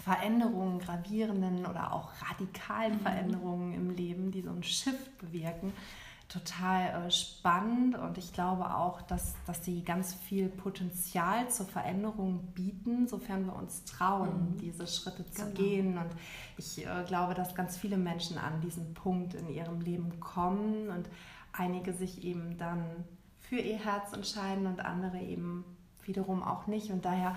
Veränderungen, 0.04 0.78
gravierenden 0.78 1.66
oder 1.66 1.92
auch 1.92 2.10
radikalen 2.30 2.94
Mhm. 2.94 3.00
Veränderungen 3.00 3.74
im 3.74 3.90
Leben, 3.90 4.30
die 4.30 4.42
so 4.42 4.50
einen 4.50 4.62
Shift 4.62 5.18
bewirken, 5.18 5.72
total 6.30 7.06
äh, 7.06 7.10
spannend 7.10 7.98
und 7.98 8.16
ich 8.16 8.32
glaube 8.32 8.74
auch, 8.74 9.02
dass, 9.02 9.34
dass 9.46 9.64
sie 9.64 9.82
ganz 9.82 10.14
viel 10.14 10.48
Potenzial 10.48 11.50
zur 11.50 11.66
Veränderung 11.66 12.52
bieten, 12.54 13.08
sofern 13.08 13.44
wir 13.46 13.54
uns 13.56 13.84
trauen, 13.84 14.52
Mhm. 14.52 14.58
diese 14.58 14.86
Schritte 14.86 15.26
zu 15.30 15.42
Genau. 15.42 15.54
gehen. 15.54 15.98
Und 15.98 16.10
ich 16.56 16.86
äh, 16.86 17.04
glaube, 17.06 17.34
dass 17.34 17.54
ganz 17.54 17.76
viele 17.76 17.96
Menschen 17.98 18.38
an 18.38 18.60
diesen 18.60 18.94
Punkt 18.94 19.34
in 19.34 19.48
ihrem 19.48 19.80
Leben 19.80 20.20
kommen 20.20 20.88
und 20.88 21.08
einige 21.52 21.92
sich 21.92 22.22
eben 22.24 22.56
dann 22.58 22.84
für 23.40 23.58
ihr 23.58 23.78
Herz 23.78 24.12
entscheiden 24.12 24.66
und 24.66 24.80
andere 24.84 25.18
eben 25.18 25.64
wiederum 26.04 26.42
auch 26.44 26.68
nicht. 26.68 26.90
Und 26.92 27.04
daher 27.04 27.36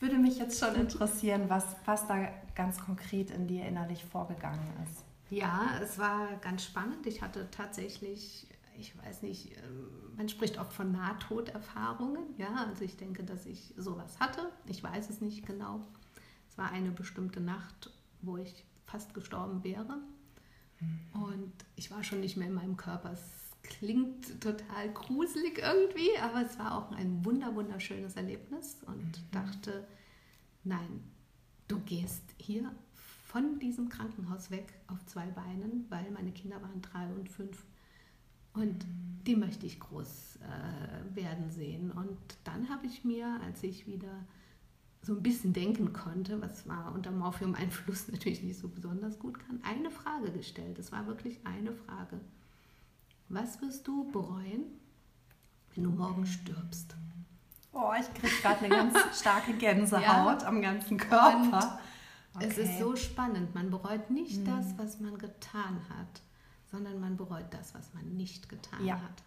würde 0.00 0.18
mich 0.18 0.38
jetzt 0.38 0.60
schon 0.62 0.74
interessieren, 0.80 1.44
was, 1.48 1.64
was 1.86 2.06
da 2.06 2.28
ganz 2.54 2.78
konkret 2.78 3.30
in 3.30 3.46
dir 3.46 3.64
innerlich 3.66 4.04
vorgegangen 4.04 4.68
ist. 4.84 5.07
Ja, 5.30 5.78
es 5.82 5.98
war 5.98 6.36
ganz 6.36 6.64
spannend. 6.64 7.06
Ich 7.06 7.22
hatte 7.22 7.50
tatsächlich, 7.50 8.46
ich 8.78 8.96
weiß 8.96 9.22
nicht, 9.22 9.56
ähm, 9.58 9.88
man 10.16 10.28
spricht 10.28 10.58
oft 10.58 10.72
von 10.72 10.92
Nahtoderfahrungen. 10.92 12.24
Ja, 12.38 12.66
also 12.68 12.84
ich 12.84 12.96
denke, 12.96 13.24
dass 13.24 13.46
ich 13.46 13.74
sowas 13.76 14.18
hatte. 14.20 14.50
Ich 14.66 14.82
weiß 14.82 15.10
es 15.10 15.20
nicht 15.20 15.46
genau. 15.46 15.86
Es 16.48 16.56
war 16.56 16.70
eine 16.70 16.90
bestimmte 16.90 17.40
Nacht, 17.40 17.90
wo 18.22 18.36
ich 18.36 18.64
fast 18.86 19.14
gestorben 19.14 19.62
wäre. 19.64 19.98
Und 21.12 21.52
ich 21.76 21.90
war 21.90 22.04
schon 22.04 22.20
nicht 22.20 22.36
mehr 22.36 22.48
in 22.48 22.54
meinem 22.54 22.76
Körper. 22.76 23.12
Es 23.12 23.48
klingt 23.62 24.40
total 24.40 24.92
gruselig 24.92 25.58
irgendwie, 25.58 26.16
aber 26.22 26.44
es 26.44 26.58
war 26.58 26.78
auch 26.78 26.92
ein 26.92 27.24
wunder, 27.24 27.54
wunderschönes 27.54 28.14
Erlebnis 28.14 28.78
und 28.86 29.20
dachte, 29.32 29.86
nein, 30.64 31.02
du 31.66 31.80
gehst 31.80 32.22
hier 32.38 32.72
von 33.38 33.58
diesem 33.60 33.88
Krankenhaus 33.88 34.50
weg 34.50 34.74
auf 34.88 35.04
zwei 35.06 35.26
Beinen, 35.26 35.86
weil 35.90 36.10
meine 36.10 36.32
Kinder 36.32 36.60
waren 36.60 36.82
drei 36.82 37.06
und 37.12 37.28
fünf. 37.28 37.64
Und 38.52 38.84
die 39.26 39.36
möchte 39.36 39.66
ich 39.66 39.78
groß 39.78 40.38
äh, 40.42 41.14
werden 41.14 41.50
sehen. 41.50 41.92
Und 41.92 42.18
dann 42.42 42.68
habe 42.68 42.86
ich 42.86 43.04
mir, 43.04 43.38
als 43.44 43.62
ich 43.62 43.86
wieder 43.86 44.26
so 45.02 45.12
ein 45.12 45.22
bisschen 45.22 45.52
denken 45.52 45.92
konnte, 45.92 46.42
was 46.42 46.66
war 46.66 46.92
unter 46.92 47.12
Morphium-Einfluss 47.12 48.08
natürlich 48.12 48.42
nicht 48.42 48.58
so 48.58 48.68
besonders 48.68 49.20
gut 49.20 49.38
kann, 49.38 49.60
eine 49.62 49.90
Frage 49.90 50.32
gestellt. 50.32 50.78
Es 50.78 50.90
war 50.90 51.06
wirklich 51.06 51.38
eine 51.44 51.72
Frage. 51.72 52.20
Was 53.28 53.62
wirst 53.62 53.86
du 53.86 54.10
bereuen, 54.10 54.64
wenn 55.74 55.84
du 55.84 55.90
morgen 55.90 56.26
stirbst? 56.26 56.96
Oh, 57.72 57.92
ich 58.00 58.12
kriege 58.14 58.34
gerade 58.42 58.64
eine 58.64 58.68
ganz 58.70 59.20
starke 59.20 59.52
Gänsehaut 59.58 60.42
am 60.42 60.60
ganzen 60.60 60.96
Körper. 60.96 61.78
Es 62.40 62.58
ist 62.58 62.68
Okay. 62.70 62.78
so 62.82 62.96
spannend. 62.96 63.54
Man 63.54 63.70
bereut 63.70 64.10
nicht 64.10 64.40
Mhm. 64.40 64.44
das, 64.46 64.78
was 64.78 65.00
man 65.00 65.18
getan 65.18 65.80
hat, 65.88 66.22
sondern 66.70 67.00
man 67.00 67.16
bereut 67.16 67.46
das, 67.50 67.74
was 67.74 67.92
man 67.94 68.16
nicht 68.16 68.48
getan 68.48 68.84
Ja. 68.84 69.00
hat. 69.00 69.22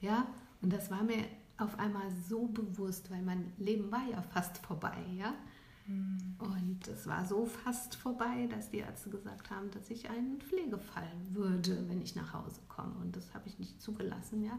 Ja, 0.00 0.26
und 0.62 0.72
das 0.72 0.90
war 0.90 1.02
mir 1.02 1.24
auf 1.56 1.78
einmal 1.78 2.08
so 2.28 2.46
bewusst, 2.46 3.10
weil 3.10 3.22
mein 3.22 3.52
Leben 3.58 3.90
war 3.90 4.06
ja 4.08 4.22
fast 4.22 4.58
vorbei, 4.58 4.96
ja. 5.16 5.34
Mhm. 5.86 6.36
Und 6.38 6.86
es 6.88 7.06
war 7.06 7.26
so 7.26 7.46
fast 7.46 7.96
vorbei, 7.96 8.46
dass 8.50 8.70
die 8.70 8.78
Ärzte 8.78 9.10
gesagt 9.10 9.50
haben, 9.50 9.70
dass 9.72 9.90
ich 9.90 10.08
einen 10.08 10.40
Pflegefall 10.40 11.10
würde, 11.32 11.88
wenn 11.88 12.00
ich 12.00 12.14
nach 12.14 12.32
Hause 12.34 12.60
komme. 12.68 12.94
Und 13.02 13.16
das 13.16 13.34
habe 13.34 13.48
ich 13.48 13.58
nicht 13.58 13.82
zugelassen, 13.82 14.42
ja. 14.44 14.58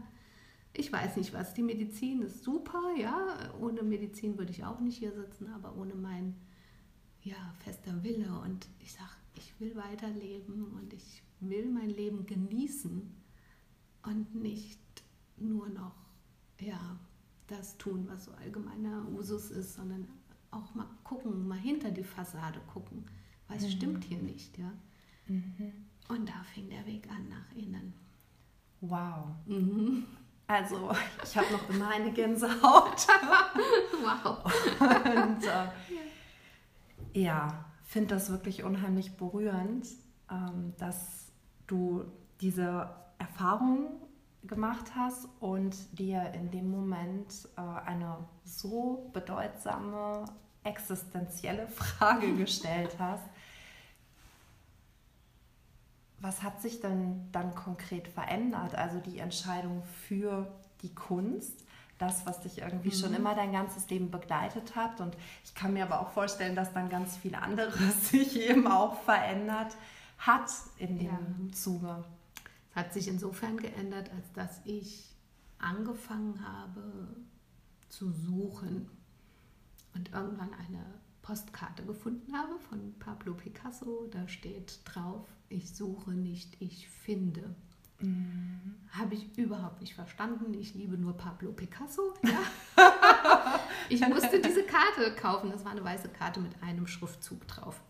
Ich 0.74 0.92
weiß 0.92 1.16
nicht 1.16 1.32
was. 1.32 1.54
Die 1.54 1.62
Medizin 1.62 2.22
ist 2.22 2.44
super, 2.44 2.82
ja. 2.98 3.26
Ohne 3.58 3.82
Medizin 3.82 4.36
würde 4.38 4.52
ich 4.52 4.64
auch 4.64 4.78
nicht 4.80 4.98
hier 4.98 5.12
sitzen, 5.12 5.50
aber 5.54 5.74
ohne 5.76 5.94
mein 5.94 6.36
ja, 7.30 7.54
fester 7.64 8.02
Wille. 8.02 8.30
Und 8.40 8.66
ich 8.80 8.92
sage, 8.92 9.10
ich 9.34 9.58
will 9.60 9.74
weiterleben 9.76 10.64
und 10.78 10.92
ich 10.92 11.22
will 11.40 11.66
mein 11.70 11.90
Leben 11.90 12.26
genießen 12.26 13.14
und 14.02 14.34
nicht 14.34 14.80
nur 15.36 15.68
noch 15.68 15.94
ja, 16.60 16.98
das 17.46 17.76
tun, 17.78 18.06
was 18.08 18.26
so 18.26 18.32
allgemeiner 18.32 19.06
Usus 19.14 19.50
ist, 19.50 19.74
sondern 19.74 20.06
auch 20.50 20.74
mal 20.74 20.86
gucken, 21.04 21.46
mal 21.48 21.58
hinter 21.58 21.90
die 21.90 22.04
Fassade 22.04 22.60
gucken. 22.72 23.04
Was 23.48 23.62
Mhm. 23.62 23.70
stimmt 23.70 24.04
hier 24.04 24.18
nicht, 24.22 24.58
ja? 24.58 24.72
Mhm. 25.26 25.72
Und 26.08 26.28
da 26.28 26.42
fing 26.54 26.68
der 26.68 26.84
Weg 26.86 27.08
an 27.10 27.28
nach 27.28 27.50
innen. 27.56 27.94
Wow. 28.80 29.28
Mhm. 29.46 30.04
Also, 30.46 30.90
ich 31.22 31.36
habe 31.36 31.52
noch 31.52 31.68
immer 31.70 31.88
eine 31.88 32.12
Gänsehaut. 32.12 33.06
Wow. 34.02 34.42
Und 34.80 35.44
äh, 35.44 35.68
ja, 37.12 37.64
finde 37.84 38.14
das 38.14 38.30
wirklich 38.30 38.64
unheimlich 38.64 39.16
berührend, 39.16 39.86
ähm, 40.30 40.74
dass 40.78 41.32
du 41.66 42.04
diese 42.40 42.90
Erfahrung 43.18 43.90
gemacht 44.44 44.92
hast 44.96 45.28
und 45.40 45.76
dir 45.98 46.32
in 46.34 46.50
dem 46.50 46.70
Moment 46.70 47.48
äh, 47.56 47.60
eine 47.60 48.16
so 48.44 49.10
bedeutsame 49.12 50.24
existenzielle 50.64 51.66
Frage 51.68 52.34
gestellt 52.36 52.96
hast. 52.98 53.24
Was 56.20 56.42
hat 56.42 56.60
sich 56.60 56.80
denn 56.80 57.28
dann 57.32 57.54
konkret 57.54 58.06
verändert? 58.08 58.74
Also 58.74 59.00
die 59.00 59.18
Entscheidung 59.18 59.82
für 60.06 60.52
die 60.82 60.94
Kunst, 60.94 61.64
das, 62.00 62.26
was 62.26 62.40
dich 62.40 62.58
irgendwie 62.58 62.92
schon 62.92 63.10
Mhm. 63.10 63.16
immer 63.16 63.34
dein 63.34 63.52
ganzes 63.52 63.88
Leben 63.90 64.10
begleitet 64.10 64.74
hat. 64.76 65.00
Und 65.00 65.16
ich 65.44 65.54
kann 65.54 65.72
mir 65.74 65.84
aber 65.84 66.00
auch 66.00 66.10
vorstellen, 66.10 66.56
dass 66.56 66.72
dann 66.72 66.88
ganz 66.88 67.16
viel 67.16 67.34
anderes 67.34 67.74
sich 68.10 68.40
eben 68.40 68.66
auch 68.66 69.00
verändert 69.02 69.76
hat 70.18 70.50
in 70.78 70.98
dem 70.98 71.06
Ja. 71.06 71.52
Zuge. 71.52 72.04
Es 72.70 72.76
hat 72.76 72.92
sich 72.92 73.08
insofern 73.08 73.56
geändert, 73.56 74.10
als 74.12 74.32
dass 74.32 74.60
ich 74.64 75.14
angefangen 75.58 76.44
habe 76.46 77.08
zu 77.88 78.10
suchen 78.12 78.88
und 79.94 80.12
irgendwann 80.12 80.54
eine 80.54 80.84
Postkarte 81.22 81.84
gefunden 81.84 82.32
habe 82.36 82.58
von 82.68 82.94
Pablo 82.98 83.34
Picasso. 83.34 84.06
Da 84.10 84.26
steht 84.28 84.80
drauf, 84.84 85.26
ich 85.48 85.74
suche 85.74 86.12
nicht, 86.12 86.56
ich 86.60 86.88
finde. 86.88 87.54
Habe 88.90 89.14
ich 89.14 89.36
überhaupt 89.38 89.80
nicht 89.80 89.94
verstanden. 89.94 90.54
Ich 90.54 90.74
liebe 90.74 90.96
nur 90.98 91.16
Pablo 91.16 91.52
Picasso. 91.52 92.14
Ja. 92.24 93.60
ich 93.88 94.00
musste 94.08 94.40
diese 94.40 94.64
Karte 94.64 95.14
kaufen. 95.14 95.50
Das 95.50 95.64
war 95.64 95.72
eine 95.72 95.84
weiße 95.84 96.08
Karte 96.08 96.40
mit 96.40 96.62
einem 96.62 96.86
Schriftzug 96.86 97.46
drauf. 97.46 97.80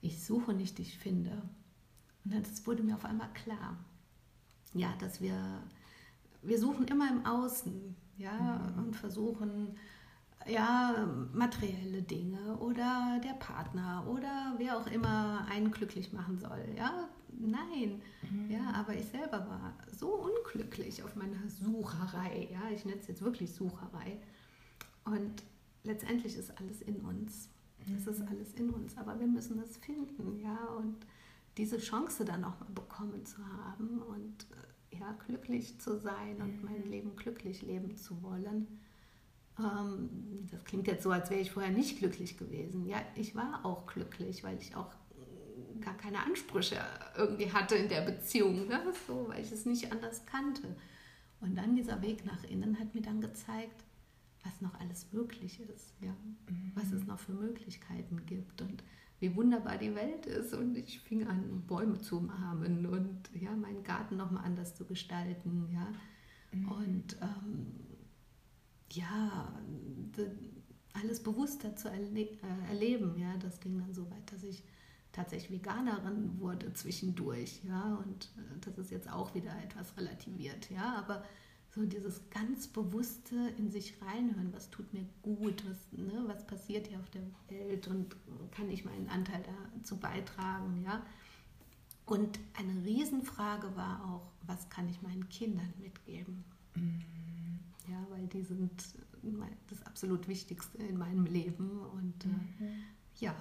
Ich 0.00 0.24
suche 0.24 0.52
nicht, 0.54 0.78
ich 0.78 0.98
finde. 0.98 1.42
Und 2.24 2.34
dann 2.34 2.42
das 2.42 2.66
wurde 2.66 2.82
mir 2.82 2.94
auf 2.94 3.04
einmal 3.04 3.32
klar, 3.34 3.76
ja, 4.74 4.94
dass 5.00 5.20
wir, 5.20 5.62
wir 6.42 6.58
suchen 6.58 6.86
immer 6.86 7.10
im 7.10 7.26
Außen, 7.26 7.96
ja, 8.16 8.72
und 8.76 8.94
versuchen, 8.94 9.76
ja, 10.48 11.08
materielle 11.32 12.02
Dinge 12.02 12.56
oder 12.58 13.20
der 13.24 13.34
Partner 13.34 14.06
oder 14.08 14.54
wer 14.58 14.78
auch 14.78 14.86
immer 14.86 15.46
einen 15.50 15.70
glücklich 15.70 16.12
machen 16.12 16.38
soll, 16.38 16.64
ja. 16.76 17.08
Nein, 17.40 18.02
ja, 18.48 18.72
aber 18.74 18.94
ich 18.94 19.06
selber 19.06 19.46
war 19.48 19.74
so 19.96 20.08
unglücklich 20.08 21.04
auf 21.04 21.14
meiner 21.14 21.48
Sucherei, 21.48 22.48
ja, 22.50 22.74
ich 22.74 22.84
nenne 22.84 23.00
es 23.00 23.06
jetzt 23.06 23.22
wirklich 23.22 23.54
Sucherei. 23.54 24.18
Und 25.04 25.44
letztendlich 25.84 26.36
ist 26.36 26.58
alles 26.58 26.82
in 26.82 26.96
uns. 26.96 27.48
Es 27.96 28.06
ist 28.06 28.22
alles 28.22 28.54
in 28.54 28.70
uns, 28.70 28.96
aber 28.98 29.18
wir 29.20 29.26
müssen 29.26 29.58
es 29.60 29.76
finden, 29.76 30.40
ja, 30.40 30.56
und 30.76 30.96
diese 31.56 31.78
Chance 31.78 32.24
dann 32.24 32.44
auch 32.44 32.58
mal 32.60 32.70
bekommen 32.74 33.24
zu 33.24 33.38
haben 33.46 34.00
und 34.02 34.46
äh, 34.92 34.98
ja, 34.98 35.12
glücklich 35.26 35.78
zu 35.80 35.98
sein 35.98 36.40
und 36.40 36.62
mein 36.64 36.88
Leben 36.88 37.16
glücklich 37.16 37.62
leben 37.62 37.96
zu 37.96 38.22
wollen. 38.22 38.66
Ähm, 39.58 40.08
das 40.50 40.64
klingt 40.64 40.86
jetzt 40.86 41.02
so, 41.02 41.10
als 41.10 41.30
wäre 41.30 41.40
ich 41.40 41.50
vorher 41.50 41.72
nicht 41.72 41.98
glücklich 41.98 42.36
gewesen. 42.36 42.86
Ja, 42.86 43.02
ich 43.14 43.34
war 43.34 43.64
auch 43.64 43.86
glücklich, 43.86 44.44
weil 44.44 44.58
ich 44.58 44.74
auch 44.76 44.94
gar 45.80 45.96
keine 45.96 46.24
Ansprüche 46.24 46.80
irgendwie 47.16 47.52
hatte 47.52 47.76
in 47.76 47.88
der 47.88 48.02
Beziehung, 48.02 48.66
ne? 48.68 48.80
so, 49.06 49.26
weil 49.28 49.42
ich 49.42 49.52
es 49.52 49.64
nicht 49.66 49.92
anders 49.92 50.26
kannte. 50.26 50.76
Und 51.40 51.56
dann 51.56 51.76
dieser 51.76 52.02
Weg 52.02 52.24
nach 52.24 52.42
innen 52.44 52.78
hat 52.78 52.94
mir 52.94 53.02
dann 53.02 53.20
gezeigt, 53.20 53.84
was 54.44 54.60
noch 54.60 54.78
alles 54.80 55.12
möglich 55.12 55.60
ist, 55.60 55.94
ja, 56.00 56.14
was 56.74 56.92
es 56.92 57.06
noch 57.06 57.18
für 57.18 57.32
Möglichkeiten 57.32 58.24
gibt 58.26 58.60
und 58.62 58.82
wie 59.20 59.34
wunderbar 59.34 59.78
die 59.78 59.94
Welt 59.94 60.26
ist. 60.26 60.54
Und 60.54 60.76
ich 60.76 61.00
fing 61.00 61.26
an, 61.26 61.62
Bäume 61.66 61.98
zu 61.98 62.18
umarmen 62.18 62.86
und 62.86 63.30
ja, 63.34 63.50
meinen 63.54 63.82
Garten 63.82 64.16
nochmal 64.16 64.44
anders 64.44 64.74
zu 64.74 64.84
gestalten, 64.84 65.68
ja. 65.72 65.88
Und 66.52 67.16
ähm, 67.20 67.87
ja, 68.92 69.52
alles 70.94 71.22
bewusster 71.22 71.76
zu 71.76 71.88
erle 71.88 72.20
äh, 72.20 72.36
erleben, 72.68 73.18
ja. 73.18 73.36
Das 73.38 73.60
ging 73.60 73.78
dann 73.78 73.94
so 73.94 74.10
weit, 74.10 74.32
dass 74.32 74.42
ich 74.42 74.62
tatsächlich 75.12 75.60
Veganerin 75.60 76.38
wurde 76.40 76.72
zwischendurch, 76.72 77.60
ja. 77.64 77.94
Und 78.04 78.30
äh, 78.36 78.58
das 78.60 78.78
ist 78.78 78.90
jetzt 78.90 79.10
auch 79.10 79.34
wieder 79.34 79.52
etwas 79.62 79.96
relativiert, 79.96 80.70
ja. 80.70 80.96
Aber 80.96 81.24
so 81.70 81.84
dieses 81.84 82.28
ganz 82.30 82.66
bewusste 82.66 83.36
in 83.58 83.70
sich 83.70 83.94
reinhören, 84.02 84.52
was 84.52 84.70
tut 84.70 84.92
mir 84.94 85.06
gut, 85.22 85.64
was, 85.68 85.92
ne, 85.92 86.24
was 86.26 86.46
passiert 86.46 86.86
hier 86.86 86.98
auf 86.98 87.10
der 87.10 87.22
Welt 87.48 87.86
und 87.88 88.16
kann 88.50 88.70
ich 88.70 88.84
meinen 88.84 89.08
Anteil 89.08 89.44
dazu 89.76 89.96
beitragen, 89.98 90.82
ja. 90.84 91.04
Und 92.06 92.40
eine 92.54 92.84
Riesenfrage 92.86 93.76
war 93.76 94.02
auch, 94.06 94.32
was 94.46 94.70
kann 94.70 94.88
ich 94.88 95.02
meinen 95.02 95.28
Kindern 95.28 95.72
mitgeben? 95.78 96.42
Mhm. 96.74 97.17
Ja, 97.88 98.06
weil 98.10 98.26
die 98.28 98.42
sind 98.42 98.70
das 99.68 99.82
absolut 99.84 100.28
Wichtigste 100.28 100.78
in 100.78 100.98
meinem 100.98 101.24
Leben 101.24 101.80
und 101.80 102.24
äh, 102.24 102.28
mhm. 102.28 102.66
äh, 102.66 102.72
ja, 103.16 103.34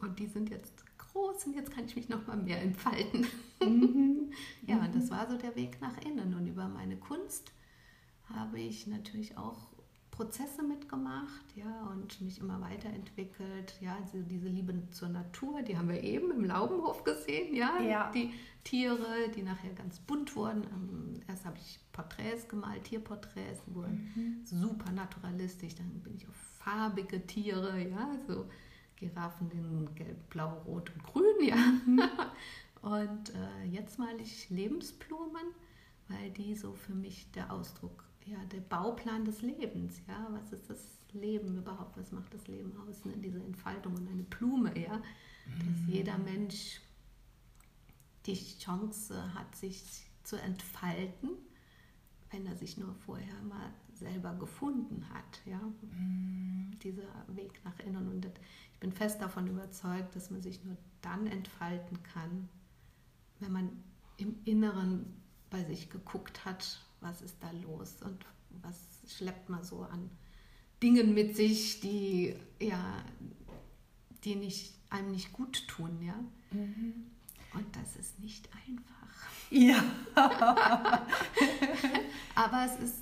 und 0.00 0.18
die 0.18 0.26
sind 0.26 0.50
jetzt 0.50 0.84
groß 0.98 1.46
und 1.46 1.54
jetzt 1.54 1.70
kann 1.70 1.84
ich 1.84 1.96
mich 1.96 2.08
noch 2.08 2.26
mal 2.26 2.36
mehr 2.36 2.62
entfalten. 2.62 3.26
Mhm. 3.62 4.32
ja, 4.66 4.84
und 4.84 4.94
das 4.94 5.06
mhm. 5.06 5.10
war 5.10 5.30
so 5.30 5.36
der 5.36 5.56
Weg 5.56 5.80
nach 5.80 5.98
innen 5.98 6.34
und 6.34 6.46
über 6.46 6.68
meine 6.68 6.96
Kunst 6.96 7.52
habe 8.24 8.60
ich 8.60 8.86
natürlich 8.86 9.36
auch 9.36 9.68
Prozesse 10.20 10.62
mitgemacht, 10.62 11.56
ja, 11.56 11.88
und 11.90 12.20
mich 12.20 12.40
immer 12.40 12.60
weiterentwickelt. 12.60 13.74
Ja, 13.80 13.96
also 13.96 14.20
diese 14.20 14.48
Liebe 14.48 14.74
zur 14.90 15.08
Natur, 15.08 15.62
die 15.62 15.78
haben 15.78 15.88
wir 15.88 16.02
eben 16.02 16.30
im 16.30 16.44
Laubenhof 16.44 17.04
gesehen, 17.04 17.54
ja, 17.54 17.80
ja. 17.80 18.10
die 18.10 18.30
Tiere, 18.62 19.30
die 19.34 19.42
nachher 19.42 19.72
ganz 19.72 19.98
bunt 19.98 20.36
wurden. 20.36 20.64
Ähm, 20.64 21.22
erst 21.26 21.46
habe 21.46 21.56
ich 21.56 21.80
Porträts 21.92 22.46
gemalt, 22.48 22.84
Tierporträts, 22.84 23.64
die 23.66 23.74
wurden 23.74 24.12
mhm. 24.14 24.44
super 24.44 24.92
naturalistisch. 24.92 25.74
Dann 25.76 25.88
bin 26.02 26.14
ich 26.14 26.28
auf 26.28 26.36
farbige 26.58 27.26
Tiere, 27.26 27.80
ja, 27.88 28.10
so 28.28 28.44
Giraffen 28.96 29.50
in 29.52 29.94
gelb, 29.94 30.28
blau, 30.28 30.50
rot 30.66 30.92
und 30.94 31.02
grün, 31.02 31.48
ja. 31.48 31.56
Mhm. 31.56 32.02
und 32.82 33.34
äh, 33.34 33.64
jetzt 33.70 33.98
male 33.98 34.18
ich 34.20 34.50
Lebensblumen, 34.50 35.46
weil 36.08 36.30
die 36.32 36.54
so 36.54 36.74
für 36.74 36.94
mich 36.94 37.32
der 37.32 37.50
Ausdruck 37.50 38.09
ja, 38.30 38.38
der 38.52 38.60
Bauplan 38.60 39.24
des 39.24 39.42
Lebens. 39.42 40.00
Ja? 40.06 40.28
Was 40.30 40.52
ist 40.52 40.70
das 40.70 40.98
Leben 41.12 41.56
überhaupt? 41.56 41.96
Was 41.96 42.12
macht 42.12 42.32
das 42.32 42.46
Leben 42.46 42.72
aus? 42.88 43.04
Ne? 43.04 43.14
Diese 43.16 43.42
Entfaltung 43.42 43.94
und 43.94 44.08
eine 44.08 44.22
Blume, 44.22 44.78
ja? 44.78 45.02
dass 45.46 45.80
mhm. 45.82 45.88
jeder 45.88 46.18
Mensch 46.18 46.80
die 48.26 48.34
Chance 48.34 49.34
hat, 49.34 49.54
sich 49.56 50.04
zu 50.22 50.36
entfalten, 50.36 51.30
wenn 52.30 52.46
er 52.46 52.56
sich 52.56 52.76
nur 52.76 52.94
vorher 52.94 53.42
mal 53.42 53.72
selber 53.94 54.34
gefunden 54.34 55.04
hat. 55.12 55.40
Ja? 55.44 55.60
Mhm. 55.82 56.78
Dieser 56.82 57.26
Weg 57.28 57.60
nach 57.64 57.78
innen. 57.80 58.08
Und 58.08 58.26
ich 58.72 58.78
bin 58.78 58.92
fest 58.92 59.20
davon 59.20 59.48
überzeugt, 59.48 60.14
dass 60.14 60.30
man 60.30 60.40
sich 60.40 60.64
nur 60.64 60.76
dann 61.02 61.26
entfalten 61.26 62.02
kann, 62.02 62.48
wenn 63.40 63.52
man 63.52 63.70
im 64.18 64.36
Inneren 64.44 65.16
bei 65.48 65.64
sich 65.64 65.90
geguckt 65.90 66.44
hat, 66.44 66.84
was 67.00 67.22
ist 67.22 67.36
da 67.40 67.50
los 67.50 67.96
und 68.02 68.24
was 68.62 68.76
schleppt 69.16 69.48
man 69.48 69.64
so 69.64 69.82
an 69.82 70.10
Dingen 70.82 71.14
mit 71.14 71.36
sich, 71.36 71.80
die 71.80 72.34
ja, 72.60 73.04
die 74.24 74.34
nicht, 74.34 74.74
einem 74.90 75.12
nicht 75.12 75.32
gut 75.32 75.66
tun, 75.68 76.02
ja. 76.02 76.14
Mhm. 76.50 77.06
Und 77.54 77.76
das 77.76 77.96
ist 77.96 78.18
nicht 78.20 78.48
einfach. 78.66 79.00
Ja. 79.50 79.82
Aber 82.34 82.64
es 82.64 82.80
ist 82.82 82.98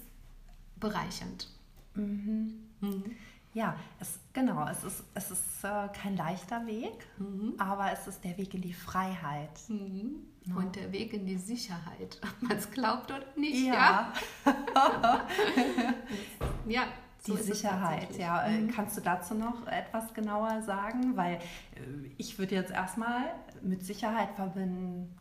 bereichernd. 0.76 1.48
Mhm. 1.94 2.54
Mhm. 2.80 3.16
Ja, 3.54 3.76
es, 3.98 4.18
genau, 4.32 4.66
es 4.68 4.84
ist, 4.84 5.04
es 5.14 5.30
ist 5.30 5.64
äh, 5.64 5.88
kein 5.92 6.16
leichter 6.16 6.66
Weg, 6.66 7.06
mhm. 7.18 7.54
aber 7.58 7.90
es 7.92 8.06
ist 8.06 8.22
der 8.22 8.36
Weg 8.36 8.54
in 8.54 8.60
die 8.60 8.74
Freiheit. 8.74 9.58
Mhm. 9.68 10.16
Ja. 10.44 10.56
Und 10.56 10.76
der 10.76 10.92
Weg 10.92 11.12
in 11.12 11.26
die 11.26 11.36
Sicherheit, 11.36 12.20
ob 12.22 12.48
man 12.48 12.56
es 12.56 12.70
glaubt 12.70 13.10
oder 13.10 13.24
nicht. 13.36 13.66
Ja, 13.66 14.12
ja. 14.46 15.26
ja 16.68 16.82
so 17.20 17.36
die 17.36 17.42
Sicherheit, 17.42 18.16
ja. 18.16 18.44
Äh, 18.44 18.60
mhm. 18.60 18.70
Kannst 18.70 18.96
du 18.96 19.00
dazu 19.00 19.34
noch 19.34 19.66
etwas 19.66 20.12
genauer 20.14 20.62
sagen? 20.62 21.16
Weil 21.16 21.34
äh, 21.34 21.40
ich 22.16 22.38
würde 22.38 22.54
jetzt 22.54 22.70
erstmal 22.70 23.32
mit 23.62 23.84
Sicherheit 23.84 24.30
verbinden, 24.32 25.16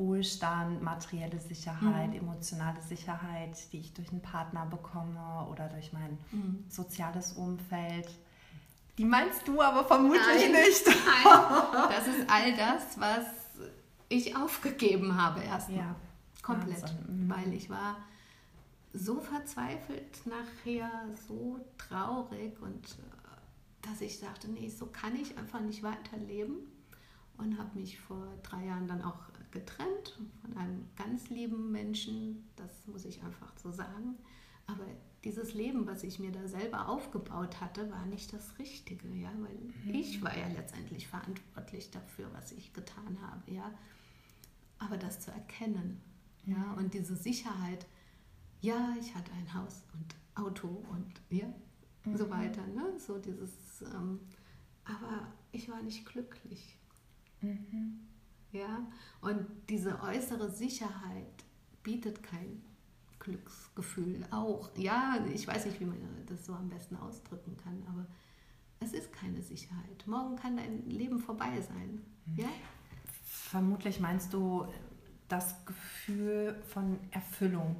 Wohlstand, 0.00 0.82
materielle 0.82 1.38
Sicherheit, 1.38 2.08
mhm. 2.08 2.16
emotionale 2.16 2.80
Sicherheit, 2.80 3.54
die 3.70 3.80
ich 3.80 3.92
durch 3.92 4.10
einen 4.10 4.22
Partner 4.22 4.64
bekomme 4.64 5.46
oder 5.50 5.68
durch 5.68 5.92
mein 5.92 6.16
mhm. 6.32 6.64
soziales 6.70 7.34
Umfeld. 7.34 8.08
Die 8.96 9.04
meinst 9.04 9.46
du 9.46 9.60
aber 9.60 9.84
vermutlich 9.84 10.22
nein, 10.26 10.52
nicht. 10.52 10.86
Nein, 10.86 11.88
das 11.90 12.06
ist 12.06 12.30
all 12.30 12.56
das, 12.56 12.98
was 12.98 13.26
ich 14.08 14.34
aufgegeben 14.36 15.20
habe 15.20 15.42
erstmal. 15.42 15.78
Ja. 15.78 15.96
Komplett. 16.42 16.82
Mhm. 17.06 17.30
Weil 17.30 17.52
ich 17.52 17.68
war 17.68 17.98
so 18.94 19.20
verzweifelt 19.20 20.26
nachher, 20.26 20.90
so 21.28 21.60
traurig 21.76 22.60
und 22.62 22.84
äh, 22.84 23.86
dass 23.88 24.00
ich 24.00 24.18
sagte, 24.18 24.50
nee, 24.50 24.68
so 24.70 24.86
kann 24.86 25.14
ich 25.14 25.36
einfach 25.36 25.60
nicht 25.60 25.82
weiterleben 25.82 26.56
und 27.36 27.58
habe 27.58 27.78
mich 27.78 28.00
vor 28.00 28.26
drei 28.42 28.64
Jahren 28.64 28.88
dann 28.88 29.02
auch 29.02 29.29
getrennt 29.50 30.18
von 30.40 30.56
einem 30.56 30.88
ganz 30.96 31.30
lieben 31.30 31.70
Menschen, 31.70 32.48
das 32.56 32.86
muss 32.86 33.04
ich 33.04 33.22
einfach 33.22 33.56
so 33.58 33.70
sagen. 33.70 34.16
Aber 34.66 34.84
dieses 35.24 35.54
Leben, 35.54 35.86
was 35.86 36.02
ich 36.02 36.18
mir 36.18 36.32
da 36.32 36.46
selber 36.48 36.88
aufgebaut 36.88 37.60
hatte, 37.60 37.90
war 37.90 38.06
nicht 38.06 38.32
das 38.32 38.58
Richtige, 38.58 39.08
ja, 39.08 39.30
weil 39.40 39.56
mhm. 39.84 39.94
ich 39.94 40.22
war 40.22 40.36
ja 40.36 40.46
letztendlich 40.48 41.08
verantwortlich 41.08 41.90
dafür, 41.90 42.28
was 42.32 42.52
ich 42.52 42.72
getan 42.72 43.18
habe, 43.20 43.50
ja. 43.50 43.72
Aber 44.78 44.96
das 44.96 45.20
zu 45.20 45.30
erkennen, 45.30 46.00
mhm. 46.44 46.52
ja, 46.52 46.72
und 46.74 46.94
diese 46.94 47.16
Sicherheit, 47.16 47.86
ja, 48.60 48.94
ich 48.98 49.14
hatte 49.14 49.32
ein 49.32 49.52
Haus 49.54 49.84
und 49.92 50.14
Auto 50.42 50.68
und 50.68 51.20
ja, 51.28 51.52
mhm. 52.04 52.16
so 52.16 52.30
weiter, 52.30 52.66
ne, 52.68 52.98
so 52.98 53.18
dieses, 53.18 53.82
ähm, 53.82 54.20
aber 54.84 55.32
ich 55.52 55.68
war 55.68 55.82
nicht 55.82 56.06
glücklich. 56.06 56.78
Mhm. 57.42 58.06
Ja? 58.52 58.86
Und 59.20 59.46
diese 59.68 60.00
äußere 60.02 60.50
Sicherheit 60.50 61.44
bietet 61.82 62.22
kein 62.22 62.62
Glücksgefühl 63.18 64.26
auch. 64.30 64.70
Ja, 64.76 65.18
ich 65.32 65.46
weiß 65.46 65.66
nicht, 65.66 65.80
wie 65.80 65.84
man 65.84 65.98
das 66.26 66.46
so 66.46 66.54
am 66.54 66.68
besten 66.68 66.96
ausdrücken 66.96 67.56
kann, 67.56 67.82
aber 67.88 68.06
es 68.80 68.92
ist 68.92 69.12
keine 69.12 69.42
Sicherheit. 69.42 70.06
Morgen 70.06 70.36
kann 70.36 70.56
dein 70.56 70.88
Leben 70.88 71.18
vorbei 71.18 71.60
sein. 71.60 72.00
Mhm. 72.26 72.38
Ja? 72.38 72.48
Vermutlich 73.24 74.00
meinst 74.00 74.32
du 74.32 74.66
das 75.28 75.64
Gefühl 75.64 76.60
von 76.66 76.98
Erfüllung, 77.10 77.76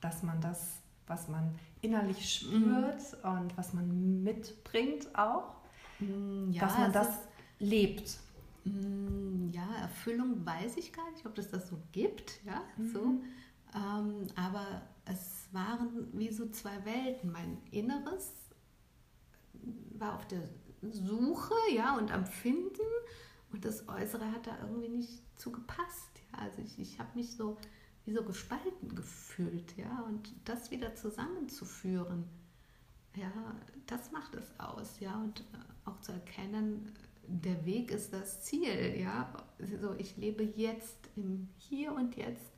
dass 0.00 0.22
man 0.22 0.40
das, 0.40 0.76
was 1.06 1.28
man 1.28 1.58
innerlich 1.80 2.34
spürt 2.34 3.24
mhm. 3.24 3.30
und 3.30 3.56
was 3.56 3.72
man 3.72 4.22
mitbringt 4.22 5.16
auch, 5.18 5.56
mhm, 5.98 6.52
ja, 6.52 6.62
dass 6.62 6.78
man 6.78 6.92
das 6.92 7.08
lebt. 7.58 8.18
Mm, 8.64 9.50
ja, 9.50 9.66
Erfüllung 9.80 10.44
weiß 10.46 10.76
ich 10.76 10.92
gar 10.92 11.10
nicht, 11.10 11.26
ob 11.26 11.36
es 11.38 11.50
das 11.50 11.68
so 11.68 11.78
gibt, 11.92 12.44
ja, 12.44 12.62
mhm. 12.76 12.92
so. 12.92 13.00
Ähm, 13.74 14.26
aber 14.36 14.82
es 15.04 15.48
waren 15.52 16.08
wie 16.12 16.30
so 16.30 16.48
zwei 16.50 16.84
Welten. 16.84 17.32
Mein 17.32 17.58
Inneres 17.70 18.32
war 19.98 20.16
auf 20.16 20.26
der 20.28 20.42
Suche, 20.82 21.54
ja, 21.74 21.96
und 21.96 22.12
am 22.12 22.26
Finden 22.26 22.80
und 23.52 23.64
das 23.64 23.88
Äußere 23.88 24.30
hat 24.32 24.46
da 24.46 24.58
irgendwie 24.60 24.88
nicht 24.88 25.22
zugepasst. 25.38 26.10
Ja. 26.32 26.38
Also 26.40 26.62
ich, 26.62 26.78
ich 26.78 26.98
habe 26.98 27.10
mich 27.14 27.36
so 27.36 27.56
wie 28.04 28.12
so 28.12 28.24
gespalten 28.24 28.94
gefühlt, 28.94 29.76
ja, 29.76 30.00
und 30.08 30.34
das 30.44 30.70
wieder 30.70 30.94
zusammenzuführen, 30.96 32.24
ja, 33.14 33.30
das 33.86 34.10
macht 34.10 34.34
es 34.34 34.58
aus, 34.58 34.98
ja, 34.98 35.14
und 35.20 35.40
äh, 35.40 35.88
auch 35.88 36.00
zu 36.00 36.12
erkennen, 36.12 36.92
der 37.26 37.64
Weg 37.64 37.90
ist 37.90 38.12
das 38.12 38.42
Ziel, 38.42 39.00
ja. 39.00 39.32
Also 39.58 39.94
ich 39.98 40.16
lebe 40.16 40.42
jetzt 40.42 40.98
im 41.16 41.48
Hier 41.56 41.94
und 41.94 42.16
Jetzt 42.16 42.52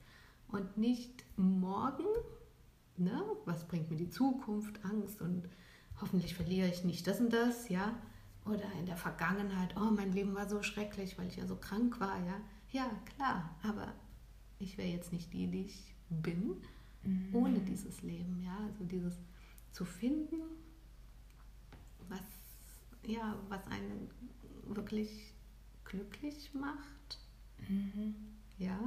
und 0.48 0.76
nicht 0.76 1.24
morgen. 1.36 2.06
Ne? 2.96 3.22
Was 3.44 3.66
bringt 3.66 3.90
mir 3.90 3.96
die 3.96 4.10
Zukunft, 4.10 4.84
Angst 4.84 5.20
und 5.20 5.48
hoffentlich 6.00 6.34
verliere 6.34 6.68
ich 6.68 6.84
nicht 6.84 7.06
das 7.06 7.20
und 7.20 7.32
das, 7.32 7.68
ja. 7.68 7.94
Oder 8.44 8.70
in 8.78 8.86
der 8.86 8.96
Vergangenheit, 8.96 9.74
oh, 9.76 9.90
mein 9.90 10.12
Leben 10.12 10.34
war 10.34 10.48
so 10.48 10.62
schrecklich, 10.62 11.18
weil 11.18 11.28
ich 11.28 11.36
ja 11.36 11.46
so 11.46 11.56
krank 11.56 11.98
war, 12.00 12.18
ja. 12.24 12.40
Ja, 12.70 12.90
klar, 13.16 13.56
aber 13.62 13.94
ich 14.58 14.76
wäre 14.76 14.88
jetzt 14.88 15.12
nicht 15.12 15.32
die, 15.32 15.46
die 15.46 15.64
ich 15.66 15.94
bin, 16.10 16.56
mhm. 17.02 17.34
ohne 17.34 17.60
dieses 17.60 18.02
Leben, 18.02 18.42
ja. 18.42 18.56
Also 18.66 18.84
dieses 18.84 19.14
zu 19.72 19.84
finden, 19.84 20.40
was, 22.08 22.20
ja, 23.06 23.36
was 23.48 23.66
einen 23.68 24.08
wirklich 24.84 25.32
glücklich 25.84 26.50
macht. 26.52 27.18
Mhm. 27.68 28.14
Ja. 28.58 28.78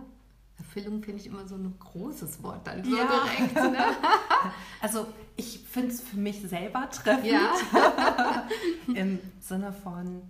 Erfüllung 0.58 1.04
finde 1.04 1.22
ich 1.22 1.28
immer 1.28 1.48
so 1.48 1.56
ein 1.56 1.74
großes 1.80 2.42
Wort 2.44 2.66
dann 2.66 2.84
so 2.84 2.96
ja. 2.96 3.08
direkt. 3.08 3.56
Ne? 3.56 3.78
Also 4.82 5.08
ich 5.36 5.60
finde 5.60 5.90
es 5.90 6.02
für 6.02 6.18
mich 6.18 6.42
selber 6.42 6.88
treffend. 6.92 7.26
Ja. 7.26 8.48
Im 8.94 9.20
Sinne 9.40 9.74
von, 9.74 10.22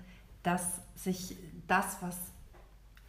dass 0.43 0.79
sich 0.95 1.35
das, 1.67 1.97
was 2.01 2.17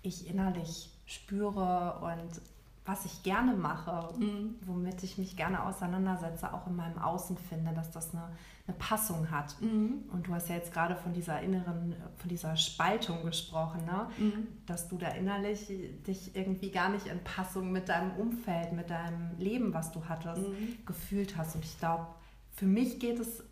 ich 0.03 0.29
innerlich 0.29 0.91
spüre 1.07 2.01
und 2.01 2.41
was 2.89 3.05
ich 3.05 3.23
gerne 3.23 3.53
mache, 3.53 4.15
mhm. 4.19 4.55
womit 4.65 5.03
ich 5.03 5.19
mich 5.19 5.37
gerne 5.37 5.63
auseinandersetze, 5.63 6.55
auch 6.55 6.67
in 6.67 6.75
meinem 6.75 6.97
Außen 6.97 7.37
finde, 7.37 7.75
dass 7.75 7.91
das 7.91 8.15
eine, 8.15 8.31
eine 8.67 8.77
Passung 8.79 9.31
hat. 9.31 9.61
Mhm. 9.61 10.05
Und 10.11 10.27
du 10.27 10.33
hast 10.33 10.49
ja 10.49 10.55
jetzt 10.55 10.73
gerade 10.73 10.97
von 10.97 11.13
dieser 11.13 11.43
inneren, 11.43 11.95
von 12.17 12.29
dieser 12.31 12.57
Spaltung 12.57 13.23
gesprochen, 13.27 13.85
ne? 13.85 14.09
Mhm. 14.17 14.47
dass 14.65 14.89
du 14.89 14.97
da 14.97 15.09
innerlich 15.09 15.67
dich 16.07 16.35
irgendwie 16.35 16.71
gar 16.71 16.89
nicht 16.89 17.07
in 17.09 17.23
Passung 17.23 17.73
mit 17.73 17.91
deinem 17.91 18.13
Umfeld, 18.17 18.73
mit 18.73 18.89
deinem 18.89 19.37
Leben, 19.37 19.75
was 19.75 19.93
du 19.93 20.03
hattest, 20.09 20.49
mhm. 20.49 20.79
gefühlt 20.87 21.37
hast. 21.37 21.57
Und 21.57 21.67
ich 21.67 21.79
glaube, 21.79 22.07
für 22.53 22.67
mich 22.67 22.99
geht 22.99 23.21
es 23.21 23.45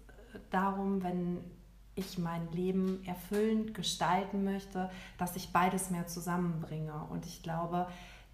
darum, 0.48 1.02
wenn 1.02 1.44
ich 1.94 2.16
mein 2.16 2.50
Leben 2.52 3.04
erfüllend 3.04 3.74
gestalten 3.74 4.44
möchte, 4.44 4.90
dass 5.18 5.36
ich 5.36 5.52
beides 5.52 5.90
mehr 5.90 6.06
zusammenbringe. 6.06 7.04
Und 7.10 7.26
ich 7.26 7.42
glaube, 7.42 7.86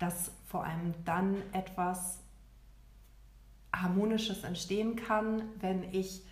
dass 0.03 0.33
vor 0.47 0.65
allem 0.65 0.95
dann 1.05 1.37
etwas 1.53 2.19
Harmonisches 3.73 4.43
entstehen 4.43 4.97
kann, 4.97 5.43
wenn 5.61 5.85
ich 5.95 6.23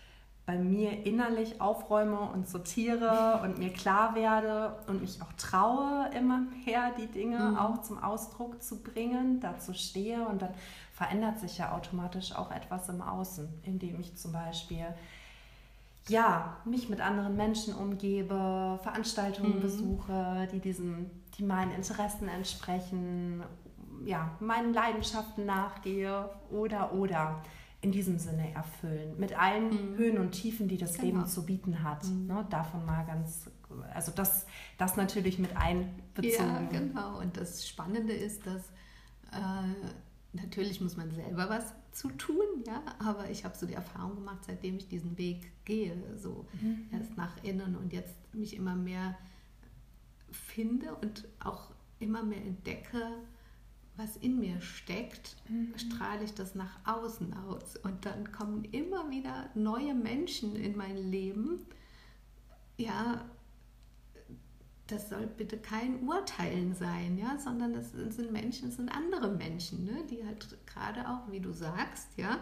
bei 0.44 0.59
mir 0.59 1.06
innerlich 1.06 1.61
aufräume 1.61 2.18
und 2.18 2.48
sortiere 2.48 3.40
und 3.44 3.59
mir 3.59 3.72
klar 3.72 4.16
werde 4.16 4.76
und 4.88 5.00
mich 5.00 5.22
auch 5.22 5.33
traue, 5.35 6.11
immer 6.16 6.40
mehr 6.66 6.90
die 6.98 7.06
Dinge 7.06 7.38
mhm. 7.38 7.56
auch 7.56 7.83
zum 7.83 8.02
Ausdruck 8.02 8.61
zu 8.61 8.83
bringen, 8.83 9.38
dazu 9.38 9.72
stehe 9.72 10.26
und 10.26 10.42
dann 10.42 10.52
verändert 10.92 11.38
sich 11.38 11.59
ja 11.59 11.72
automatisch 11.72 12.35
auch 12.35 12.50
etwas 12.50 12.88
im 12.88 13.00
Außen, 13.00 13.48
indem 13.62 14.00
ich 14.00 14.16
zum 14.16 14.33
Beispiel 14.33 14.87
ja, 16.08 16.56
mich 16.64 16.88
mit 16.88 17.00
anderen 17.00 17.36
Menschen 17.36 17.74
umgebe, 17.74 18.78
Veranstaltungen 18.82 19.56
mhm. 19.56 19.60
besuche, 19.60 20.48
die 20.52 20.60
diesen, 20.60 21.10
die 21.36 21.44
meinen 21.44 21.72
Interessen 21.72 22.28
entsprechen, 22.28 23.42
ja, 24.04 24.36
meinen 24.40 24.72
Leidenschaften 24.72 25.46
nachgehe 25.46 26.30
oder 26.50 26.92
oder 26.92 27.42
in 27.82 27.92
diesem 27.92 28.18
Sinne 28.18 28.52
erfüllen. 28.54 29.18
Mit 29.18 29.38
allen 29.38 29.68
mhm. 29.92 29.96
Höhen 29.96 30.18
und 30.18 30.32
Tiefen, 30.32 30.68
die 30.68 30.76
das 30.76 30.94
genau. 30.94 31.04
Leben 31.06 31.26
zu 31.26 31.46
bieten 31.46 31.82
hat. 31.82 32.04
Mhm. 32.04 32.26
Ne, 32.26 32.46
davon 32.50 32.84
mal 32.84 33.04
ganz, 33.06 33.50
also 33.94 34.12
das, 34.14 34.46
das 34.76 34.96
natürlich 34.96 35.38
mit 35.38 35.56
einbezogen. 35.56 36.68
Ja, 36.72 36.78
genau. 36.78 37.18
Und 37.18 37.36
das 37.36 37.66
Spannende 37.66 38.12
ist, 38.12 38.46
dass 38.46 38.68
äh, 39.32 40.34
natürlich 40.34 40.80
muss 40.80 40.96
man 40.96 41.10
selber 41.10 41.48
was 41.48 41.74
zu 42.00 42.08
tun, 42.12 42.64
ja, 42.66 42.82
aber 42.98 43.28
ich 43.28 43.44
habe 43.44 43.54
so 43.54 43.66
die 43.66 43.74
Erfahrung 43.74 44.14
gemacht, 44.14 44.42
seitdem 44.46 44.78
ich 44.78 44.88
diesen 44.88 45.18
Weg 45.18 45.52
gehe, 45.66 45.94
so 46.16 46.46
mhm. 46.54 46.86
erst 46.90 47.14
nach 47.18 47.44
innen 47.44 47.76
und 47.76 47.92
jetzt 47.92 48.14
mich 48.32 48.56
immer 48.56 48.74
mehr 48.74 49.18
finde 50.30 50.94
und 50.94 51.28
auch 51.40 51.72
immer 51.98 52.22
mehr 52.22 52.40
entdecke, 52.40 53.02
was 53.98 54.16
in 54.16 54.40
mir 54.40 54.62
steckt, 54.62 55.36
mhm. 55.50 55.76
strahle 55.76 56.24
ich 56.24 56.32
das 56.32 56.54
nach 56.54 56.78
außen 56.86 57.34
aus. 57.34 57.76
Und 57.76 58.06
dann 58.06 58.32
kommen 58.32 58.64
immer 58.72 59.10
wieder 59.10 59.50
neue 59.54 59.94
Menschen 59.94 60.56
in 60.56 60.78
mein 60.78 60.96
Leben. 60.96 61.66
Ja, 62.78 63.26
das 64.90 65.09
soll 65.09 65.26
bitte 65.26 65.59
kein 65.59 66.00
Urteilen 66.09 66.74
sein, 66.74 67.16
ja, 67.18 67.38
sondern 67.38 67.72
das 67.72 67.92
sind 67.92 68.33
Menschen, 68.33 68.68
das 68.68 68.76
sind 68.76 68.88
andere 68.88 69.31
Menschen, 69.31 69.85
ne, 69.85 70.05
die 70.11 70.24
halt 70.24 70.59
gerade 70.66 71.09
auch, 71.09 71.31
wie 71.31 71.40
du 71.40 71.53
sagst, 71.53 72.09
ja, 72.16 72.38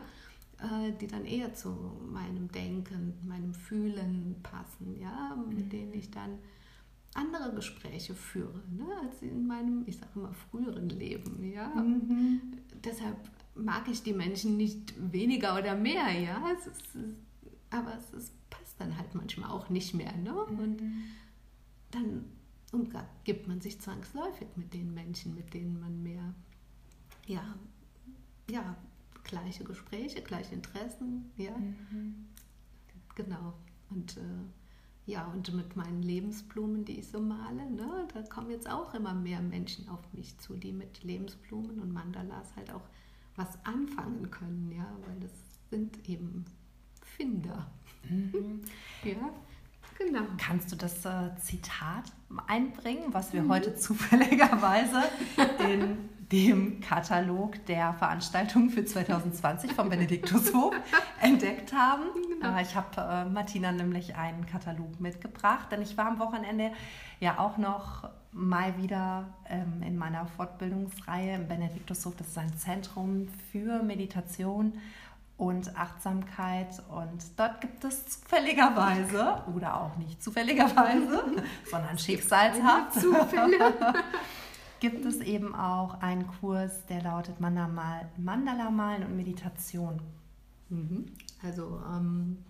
äh, 0.59 0.93
die 1.01 1.07
dann 1.07 1.25
eher 1.25 1.55
zu 1.55 1.69
meinem 2.11 2.51
Denken, 2.51 3.15
meinem 3.27 3.55
Fühlen 3.55 4.37
passen, 4.43 4.99
ja, 5.01 5.37
mit 5.49 5.67
mhm. 5.67 5.69
denen 5.69 5.95
ich 5.95 6.11
dann 6.11 6.39
andere 7.15 7.55
Gespräche 7.55 8.15
führe, 8.15 8.63
ne, 8.71 8.87
als 9.03 9.23
in 9.23 9.47
meinem, 9.47 9.83
ich 9.87 9.99
sage 9.99 10.13
immer, 10.15 10.33
früheren 10.33 10.89
Leben, 10.89 11.45
ja. 11.45 11.69
Mhm. 11.69 12.41
Deshalb 12.85 13.17
mag 13.55 13.89
ich 13.89 14.03
die 14.03 14.13
Menschen 14.13 14.57
nicht 14.57 14.95
weniger 15.13 15.59
oder 15.59 15.75
mehr, 15.75 16.11
ja, 16.13 16.43
es 16.57 16.67
ist, 16.67 16.97
aber 17.71 17.95
es 17.97 18.11
ist, 18.13 18.51
passt 18.51 18.81
dann 18.81 18.97
halt 18.97 19.15
manchmal 19.15 19.51
auch 19.51 19.69
nicht 19.69 19.95
mehr, 19.95 20.17
ne, 20.17 20.35
und 20.35 20.81
mhm. 20.81 21.03
dann 21.91 22.25
umgibt 22.73 23.47
man 23.47 23.61
sich 23.61 23.81
zwangsläufig 23.81 24.49
mit 24.57 24.75
den 24.75 24.93
Menschen, 24.93 25.35
mit 25.35 25.55
denen 25.55 25.81
man 25.81 26.03
mehr, 26.03 26.35
ja, 27.27 27.55
ja, 28.51 28.77
gleiche 29.25 29.65
Gespräche, 29.65 30.23
gleiche 30.23 30.55
Interessen, 30.55 31.31
ja, 31.37 31.57
mhm. 31.57 32.27
genau, 33.15 33.55
und 33.91 34.17
äh, 34.17 35.11
ja, 35.11 35.27
und 35.29 35.55
mit 35.55 35.75
meinen 35.75 36.03
Lebensblumen, 36.03 36.85
die 36.85 36.99
ich 36.99 37.09
so 37.09 37.19
male, 37.19 37.71
ne, 37.71 38.07
da 38.13 38.23
kommen 38.23 38.51
jetzt 38.51 38.69
auch 38.69 38.93
immer 38.93 39.15
mehr 39.15 39.41
Menschen 39.41 39.89
auf 39.89 40.01
mich 40.13 40.37
zu, 40.39 40.55
die 40.55 40.73
mit 40.73 41.03
Lebensblumen 41.03 41.81
und 41.81 41.93
Mandalas 41.93 42.55
halt 42.57 42.71
auch 42.71 42.87
was 43.37 43.65
anfangen 43.65 44.31
können, 44.31 44.71
ja, 44.71 44.87
weil 45.07 45.19
das 45.21 45.33
sind 45.71 46.09
eben 46.09 46.45
Finder. 47.03 47.71
Mhm. 48.09 48.61
ja. 49.05 49.33
Genau. 49.99 50.21
Kannst 50.39 50.71
du 50.71 50.77
das 50.77 51.05
äh, 51.05 51.35
Zitat 51.41 52.05
einbringen, 52.47 53.13
was 53.13 53.33
wir 53.33 53.43
mhm. 53.43 53.51
heute 53.51 53.75
zufälligerweise 53.77 55.03
in 55.69 56.09
dem 56.31 56.81
Katalog 56.81 57.65
der 57.67 57.95
Veranstaltungen 57.95 58.71
für 58.71 58.85
2020 58.85 59.73
vom 59.73 59.89
Benediktushof 59.89 60.75
entdeckt 61.21 61.73
haben. 61.73 62.05
Genau. 62.29 62.57
Äh, 62.57 62.63
ich 62.63 62.77
habe 62.77 63.01
äh, 63.01 63.25
Martina 63.29 63.73
nämlich 63.73 64.15
einen 64.15 64.47
Katalog 64.47 65.01
mitgebracht, 65.01 65.73
denn 65.73 65.83
ich 65.83 65.97
war 65.97 66.07
am 66.07 66.19
Wochenende 66.19 66.71
ja 67.19 67.39
auch 67.39 67.57
noch 67.57 68.09
mal 68.31 68.81
wieder 68.81 69.27
ähm, 69.49 69.83
in 69.85 69.97
meiner 69.97 70.27
Fortbildungsreihe 70.27 71.35
im 71.35 71.49
Benediktushof. 71.49 72.15
Das 72.17 72.29
ist 72.29 72.39
ein 72.39 72.57
Zentrum 72.57 73.29
für 73.51 73.83
Meditation 73.83 74.75
und 75.39 75.75
Achtsamkeit. 75.77 76.83
Und 76.91 77.25
dort 77.37 77.63
gibt 77.63 77.85
es 77.85 78.05
zufälligerweise, 78.07 79.43
oder 79.55 79.81
auch 79.81 79.97
nicht 79.97 80.23
zufälligerweise, 80.23 81.23
sondern 81.71 81.97
schicksalshaft, 81.97 83.01
Zufälle. 83.01 83.75
gibt 84.81 85.05
es 85.07 85.21
eben 85.21 85.55
auch 85.55 86.01
einen 86.03 86.27
Kurs, 86.27 86.85
der 86.87 87.03
lautet 87.03 87.41
Mandala 87.41 88.71
malen 88.71 89.05
und 89.05 89.17
Meditation. 89.17 90.01
Mhm. 90.69 91.07
Also 91.43 91.81
ähm, 91.87 92.45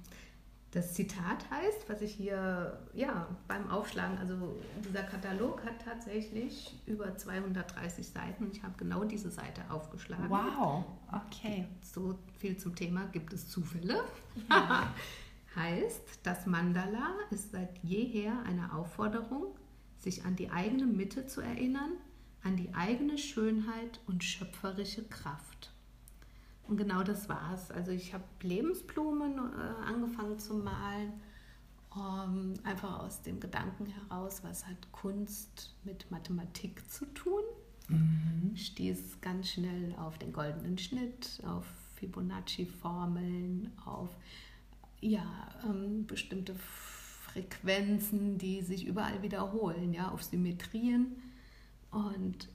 das 0.73 0.93
Zitat 0.93 1.51
heißt, 1.51 1.89
was 1.89 2.03
ich 2.03 2.13
hier 2.13 2.79
ja, 2.93 3.27
beim 3.47 3.71
Aufschlagen, 3.71 4.19
also 4.19 4.61
dieser 4.87 5.03
Katalog 5.03 5.65
hat 5.65 5.83
tatsächlich 5.83 6.79
über 6.87 7.17
230 7.17 8.07
Seiten. 8.07 8.51
Ich 8.53 8.63
habe 8.63 8.75
genau 8.77 9.05
diese 9.05 9.31
Seite 9.31 9.63
aufgeschlagen. 9.71 10.29
Wow, 10.29 10.85
okay. 11.11 11.67
So 11.83 12.19
viel 12.39 12.59
zum 12.59 12.75
Thema, 12.75 13.07
gibt 13.07 13.33
es 13.33 13.49
Zufälle? 13.49 14.05
Ja. 14.51 14.95
heißt, 15.57 16.21
das 16.23 16.47
Mandala 16.47 17.15
ist 17.31 17.53
seit 17.53 17.79
jeher 17.83 18.43
eine 18.45 18.73
Aufforderung, 18.75 19.57
sich 19.99 20.25
an 20.25 20.37
die 20.37 20.51
eigene 20.51 20.87
Mitte 20.87 21.27
zu 21.27 21.41
erinnern, 21.41 21.93
an 22.43 22.57
die 22.57 22.73
eigene 22.75 23.19
Schönheit 23.19 24.01
und 24.07 24.23
schöpferische 24.23 25.05
Kraft. 25.05 25.73
Und 26.69 26.77
genau 26.77 27.03
das 27.03 27.29
war 27.29 27.55
es. 27.55 27.71
Also 27.71 27.91
ich 27.93 28.13
habe 28.13 28.25
Lebensblumen 28.43 29.39
äh, 29.39 29.87
angefangen 29.87 30.39
zu 30.39 30.55
malen, 30.55 31.15
um, 31.95 32.55
einfach 32.63 33.01
aus 33.01 33.23
dem 33.23 33.41
Gedanken 33.41 33.87
heraus, 33.87 34.45
was 34.45 34.67
hat 34.67 34.93
Kunst 34.93 35.75
mit 35.85 36.11
Mathematik 36.11 36.89
zu 36.91 37.07
tun. 37.07 37.43
Mhm. 37.89 38.55
Stieß 38.55 39.23
ganz 39.23 39.49
schnell 39.49 39.95
auf 39.97 40.19
den 40.19 40.33
goldenen 40.33 40.77
Schnitt, 40.77 41.43
auf 41.47 41.65
Fibonacci-Formeln, 41.97 43.73
auf 43.87 44.11
ja, 45.01 45.49
ähm, 45.65 46.07
bestimmte 46.07 46.55
Frequenzen, 46.55 48.37
die 48.37 48.61
sich 48.61 48.87
überall 48.87 49.23
wiederholen, 49.23 49.95
ja, 49.95 50.11
auf 50.11 50.23
Symmetrien. 50.23 51.17
Und 51.91 52.49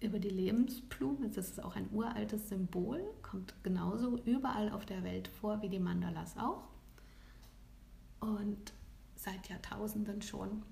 über 0.00 0.18
die 0.18 0.30
Lebensblume, 0.30 1.28
das 1.28 1.50
ist 1.50 1.62
auch 1.62 1.76
ein 1.76 1.88
uraltes 1.92 2.48
Symbol, 2.48 3.02
kommt 3.22 3.54
genauso 3.62 4.18
überall 4.24 4.70
auf 4.70 4.86
der 4.86 5.04
Welt 5.04 5.28
vor 5.28 5.60
wie 5.62 5.68
die 5.68 5.78
Mandalas 5.78 6.36
auch. 6.38 6.68
Und 8.20 8.72
seit 9.16 9.48
Jahrtausenden 9.48 10.22
schon. 10.22 10.62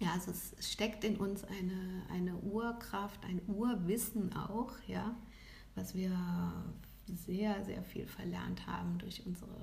Ja, 0.00 0.12
also 0.14 0.32
es 0.32 0.54
steckt 0.72 1.04
in 1.04 1.16
uns 1.16 1.44
eine, 1.44 2.02
eine 2.10 2.36
Urkraft, 2.36 3.24
ein 3.24 3.40
Urwissen 3.46 4.32
auch, 4.34 4.72
ja, 4.88 5.14
was 5.76 5.94
wir 5.94 6.10
sehr, 7.06 7.64
sehr 7.64 7.84
viel 7.84 8.06
verlernt 8.06 8.66
haben 8.66 8.98
durch 8.98 9.24
unsere 9.26 9.56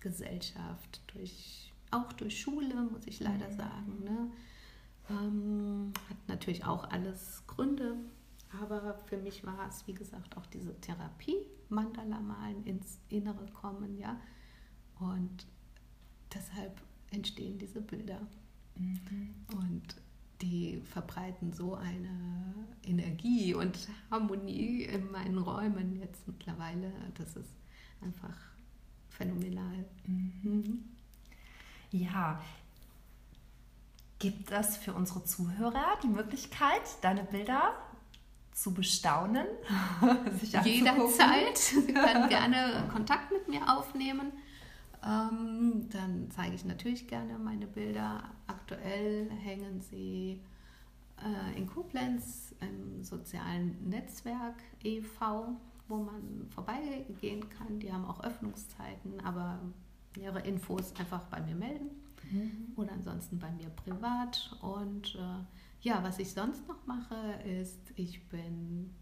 Gesellschaft, 0.00 1.02
durch, 1.08 1.72
auch 1.90 2.12
durch 2.14 2.40
Schule, 2.40 2.74
muss 2.90 3.06
ich 3.06 3.20
leider 3.20 3.48
mhm. 3.48 3.56
sagen. 3.56 4.04
Ne? 4.04 4.30
Ähm, 5.10 5.92
hat 6.08 6.16
natürlich 6.28 6.64
auch 6.64 6.90
alles 6.90 7.42
Gründe, 7.46 7.96
aber 8.60 8.98
für 9.06 9.16
mich 9.16 9.44
war 9.44 9.68
es, 9.68 9.86
wie 9.86 9.94
gesagt, 9.94 10.36
auch 10.36 10.46
diese 10.46 10.78
Therapie, 10.80 11.36
Mandala 11.68 12.20
malen, 12.20 12.64
ins 12.64 12.98
Innere 13.08 13.46
kommen, 13.52 13.98
ja. 13.98 14.20
Und 14.98 15.46
deshalb 16.34 16.80
entstehen 17.10 17.58
diese 17.58 17.80
Bilder. 17.80 18.20
Mhm. 18.76 19.34
Und 19.56 19.96
die 20.42 20.80
verbreiten 20.82 21.52
so 21.52 21.74
eine 21.74 22.54
Energie 22.84 23.54
und 23.54 23.88
Harmonie 24.10 24.82
in 24.82 25.10
meinen 25.10 25.38
Räumen 25.38 25.96
jetzt 25.96 26.26
mittlerweile. 26.26 26.92
Das 27.14 27.36
ist 27.36 27.56
einfach 28.00 28.36
phänomenal. 29.08 29.84
Mhm. 30.06 30.84
Ja, 31.90 32.42
gibt 34.18 34.50
es 34.50 34.76
für 34.76 34.92
unsere 34.94 35.24
Zuhörer 35.24 35.98
die 36.02 36.08
Möglichkeit, 36.08 36.82
deine 37.02 37.24
Bilder 37.24 37.74
zu 38.52 38.72
bestaunen? 38.72 39.46
Jederzeit. 40.64 41.58
Sie 41.58 41.92
können 41.92 42.28
gerne 42.28 42.88
Kontakt 42.92 43.30
mit 43.30 43.48
mir 43.48 43.76
aufnehmen. 43.76 44.32
Ähm, 45.04 45.88
dann 45.90 46.30
zeige 46.34 46.54
ich 46.54 46.64
natürlich 46.64 47.06
gerne 47.06 47.38
meine 47.38 47.66
Bilder. 47.66 48.24
Aktuell 48.46 49.30
hängen 49.30 49.80
sie 49.80 50.40
äh, 51.22 51.56
in 51.56 51.66
Koblenz 51.66 52.54
im 52.60 53.04
sozialen 53.04 53.88
Netzwerk 53.88 54.56
e.V., 54.82 55.56
wo 55.88 55.98
man 55.98 56.48
vorbeigehen 56.52 57.48
kann. 57.50 57.78
Die 57.78 57.92
haben 57.92 58.04
auch 58.04 58.24
Öffnungszeiten, 58.24 59.20
aber 59.22 59.60
nähere 60.16 60.40
Infos 60.40 60.92
einfach 60.98 61.24
bei 61.26 61.40
mir 61.40 61.54
melden 61.54 62.05
mhm. 62.30 62.72
oder 62.76 62.92
ansonsten 62.92 63.38
bei 63.38 63.50
mir 63.52 63.68
privat. 63.70 64.56
Und 64.62 65.14
äh, 65.14 65.44
ja, 65.80 66.02
was 66.02 66.18
ich 66.18 66.32
sonst 66.32 66.66
noch 66.68 66.86
mache, 66.86 67.16
ist, 67.44 67.80
ich 67.96 68.26
bin, 68.28 68.94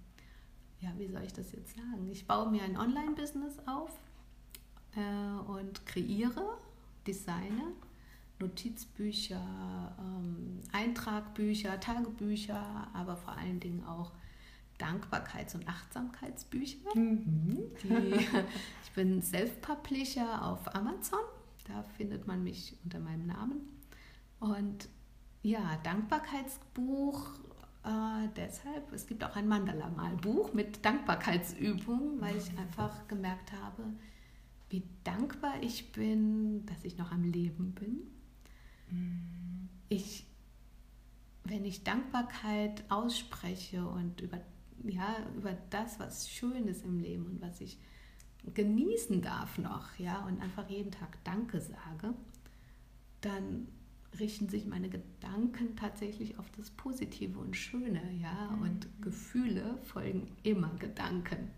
ja, 0.80 0.92
wie 0.98 1.08
soll 1.08 1.22
ich 1.22 1.32
das 1.32 1.52
jetzt 1.52 1.76
sagen? 1.76 2.08
Ich 2.10 2.26
baue 2.26 2.50
mir 2.50 2.62
ein 2.62 2.76
Online-Business 2.76 3.58
auf 3.66 3.98
äh, 4.96 5.50
und 5.50 5.84
kreiere, 5.87 6.58
designe 7.06 7.72
Notizbücher, 8.40 9.96
ähm, 9.98 10.60
Eintragbücher, 10.72 11.78
Tagebücher, 11.80 12.88
aber 12.92 13.16
vor 13.16 13.37
allen 13.37 13.60
Dingen 13.60 13.84
auch 13.84 14.12
Dankbarkeits- 14.78 15.54
und 15.54 15.68
Achtsamkeitsbücher. 15.68 16.94
Mhm. 16.94 17.58
Die, 17.82 18.14
ich 18.84 18.92
bin 18.94 19.22
Self-Publisher 19.22 20.44
auf 20.44 20.74
Amazon, 20.74 21.20
da 21.64 21.83
findet 21.83 22.27
man 22.27 22.44
mich 22.44 22.77
unter 22.85 23.00
meinem 23.00 23.27
Namen. 23.27 23.61
Und 24.40 24.88
ja, 25.42 25.79
Dankbarkeitsbuch 25.83 27.31
äh, 27.85 28.29
deshalb, 28.35 28.92
es 28.92 29.07
gibt 29.07 29.22
auch 29.24 29.37
ein 29.37 29.46
Mandala-Malbuch 29.46 30.55
mit 30.55 30.85
Dankbarkeitsübungen, 30.85 32.18
weil 32.20 32.37
ich 32.37 32.59
einfach 32.59 33.07
gemerkt 33.09 33.53
habe, 33.53 33.85
wie 34.70 34.83
dankbar 35.05 35.62
ich 35.62 35.92
bin, 35.92 36.64
dass 36.64 36.83
ich 36.85 36.96
noch 36.96 37.12
am 37.12 37.24
Leben 37.24 37.72
bin. 37.74 38.00
Ich, 39.88 40.27
wenn 41.44 41.64
ich 41.66 41.85
Dankbarkeit 41.85 42.85
ausspreche 42.88 43.87
und 43.87 44.22
über, 44.22 44.40
ja, 44.85 45.16
über 45.37 45.53
das, 45.70 46.00
was 46.00 46.31
schön 46.31 46.66
ist 46.66 46.85
im 46.85 46.98
Leben 46.98 47.27
und 47.27 47.42
was 47.42 47.61
ich 47.61 47.79
genießen 48.52 49.22
darf 49.22 49.59
noch, 49.59 49.98
ja, 49.98 50.24
und 50.26 50.40
einfach 50.40 50.68
jeden 50.68 50.90
Tag 50.90 51.22
Danke 51.24 51.61
sage, 51.61 52.14
dann 53.20 53.68
richten 54.18 54.48
sich 54.48 54.66
meine 54.66 54.88
Gedanken 54.88 55.76
tatsächlich 55.76 56.38
auf 56.38 56.50
das 56.57 56.70
Positive 56.70 57.38
und 57.38 57.57
Schöne, 57.57 58.02
ja, 58.20 58.50
mhm. 58.50 58.62
und 58.62 59.02
Gefühle 59.02 59.78
folgen 59.83 60.28
immer 60.42 60.70
Gedanken. 60.78 61.50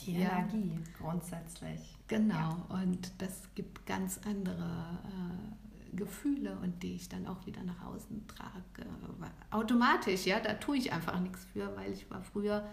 Die 0.00 0.18
ja. 0.18 0.38
Energie 0.38 0.78
grundsätzlich. 0.98 1.96
Genau, 2.08 2.34
ja. 2.34 2.82
und 2.82 3.12
das 3.18 3.48
gibt 3.54 3.86
ganz 3.86 4.20
andere 4.24 4.98
äh, 5.04 5.96
Gefühle 5.96 6.58
und 6.62 6.82
die 6.82 6.94
ich 6.94 7.08
dann 7.08 7.26
auch 7.26 7.46
wieder 7.46 7.62
nach 7.62 7.84
außen 7.84 8.26
trage. 8.26 8.88
Automatisch, 9.50 10.26
ja, 10.26 10.40
da 10.40 10.54
tue 10.54 10.78
ich 10.78 10.92
einfach 10.92 11.18
nichts 11.20 11.44
für, 11.52 11.74
weil 11.76 11.92
ich 11.92 12.10
war 12.10 12.22
früher 12.22 12.68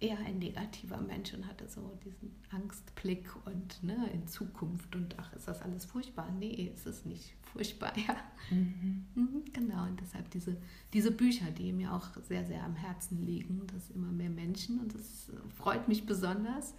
eher 0.00 0.18
ein 0.18 0.38
negativer 0.38 0.98
Mensch 0.98 1.34
und 1.34 1.46
hatte 1.46 1.68
so 1.68 1.98
diesen 2.04 2.34
Angstblick 2.50 3.28
und 3.46 3.82
ne, 3.82 4.08
in 4.12 4.28
Zukunft 4.28 4.94
und 4.94 5.16
ach, 5.18 5.32
ist 5.32 5.48
das 5.48 5.60
alles 5.62 5.86
furchtbar? 5.86 6.30
Nee, 6.38 6.70
ist 6.74 6.86
es 6.86 7.04
nicht 7.04 7.34
furchtbar, 7.52 7.92
ja. 8.06 8.16
Mhm. 8.50 9.06
Mhm, 9.14 9.44
genau, 9.52 9.84
und 9.84 10.00
deshalb 10.00 10.30
diese, 10.30 10.56
diese 10.92 11.10
Bücher, 11.10 11.50
die 11.50 11.72
mir 11.72 11.92
auch 11.92 12.08
sehr, 12.28 12.44
sehr 12.44 12.62
am 12.62 12.76
Herzen 12.76 13.24
liegen, 13.24 13.66
dass 13.66 13.90
immer 13.90 14.12
mehr 14.12 14.30
Menschen 14.30 14.78
und 14.80 14.94
das 14.94 15.32
freut 15.56 15.88
mich 15.88 16.06
besonders, 16.06 16.74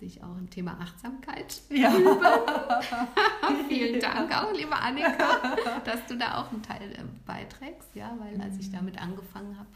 sich 0.00 0.24
auch 0.24 0.36
im 0.38 0.48
Thema 0.48 0.78
Achtsamkeit 0.80 1.60
ja. 1.68 1.92
Vielen 3.68 4.00
Dank 4.00 4.34
auch, 4.34 4.52
liebe 4.52 4.74
Annika, 4.74 5.56
dass 5.84 6.04
du 6.06 6.16
da 6.16 6.40
auch 6.40 6.50
einen 6.50 6.62
Teil 6.62 6.90
äh, 6.92 7.04
beiträgst, 7.26 7.94
ja, 7.94 8.16
weil 8.18 8.40
als 8.40 8.58
ich 8.58 8.68
mhm. 8.70 8.72
damit 8.72 9.00
angefangen 9.00 9.56
habe, 9.58 9.68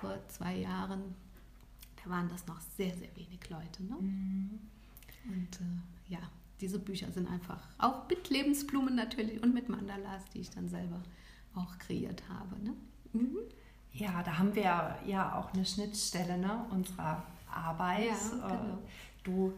vor 0.00 0.18
zwei 0.28 0.56
Jahren, 0.56 1.14
da 2.06 2.12
waren 2.12 2.28
das 2.28 2.46
noch 2.46 2.60
sehr, 2.76 2.94
sehr 2.94 3.14
wenig 3.16 3.48
Leute. 3.50 3.84
Ne? 3.84 3.96
Mhm. 4.00 4.60
Und 5.28 5.60
äh, 5.60 6.12
ja, 6.12 6.20
diese 6.60 6.78
Bücher 6.78 7.10
sind 7.12 7.28
einfach 7.28 7.60
auch 7.78 8.08
mit 8.08 8.30
Lebensblumen 8.30 8.94
natürlich 8.94 9.42
und 9.42 9.52
mit 9.52 9.68
Mandalas, 9.68 10.24
die 10.32 10.40
ich 10.40 10.50
dann 10.50 10.68
selber 10.68 11.02
auch 11.54 11.78
kreiert 11.78 12.22
habe. 12.28 12.62
Ne? 12.62 12.74
Mhm. 13.12 13.38
Ja, 13.92 14.22
da 14.22 14.38
haben 14.38 14.54
wir 14.54 14.96
ja 15.06 15.38
auch 15.38 15.52
eine 15.52 15.64
Schnittstelle 15.64 16.38
ne, 16.38 16.64
unserer 16.70 17.22
Arbeit. 17.50 18.08
Ja, 18.38 18.46
äh, 18.46 18.56
genau. 18.56 18.78
Du, 19.24 19.52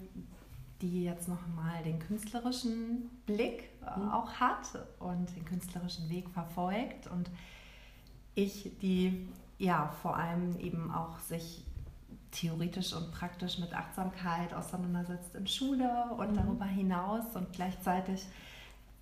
die 0.80 1.04
jetzt 1.04 1.28
noch 1.28 1.46
mal 1.48 1.82
den 1.82 1.98
künstlerischen 1.98 3.10
Blick 3.26 3.68
äh, 3.82 3.98
mhm. 3.98 4.08
auch 4.10 4.32
hat 4.34 4.78
und 5.00 5.34
den 5.36 5.44
künstlerischen 5.44 6.08
Weg 6.08 6.30
verfolgt 6.30 7.08
und 7.08 7.28
ich, 8.34 8.70
die 8.80 9.26
ja 9.58 9.88
vor 10.02 10.16
allem 10.16 10.56
eben 10.60 10.92
auch 10.92 11.18
sich 11.18 11.64
theoretisch 12.30 12.92
und 12.92 13.10
praktisch 13.12 13.58
mit 13.58 13.72
Achtsamkeit 13.74 14.52
auseinandersetzt 14.54 15.34
in 15.34 15.46
Schule 15.46 16.10
und 16.16 16.32
mhm. 16.32 16.36
darüber 16.36 16.64
hinaus. 16.64 17.24
Und 17.34 17.52
gleichzeitig 17.52 18.26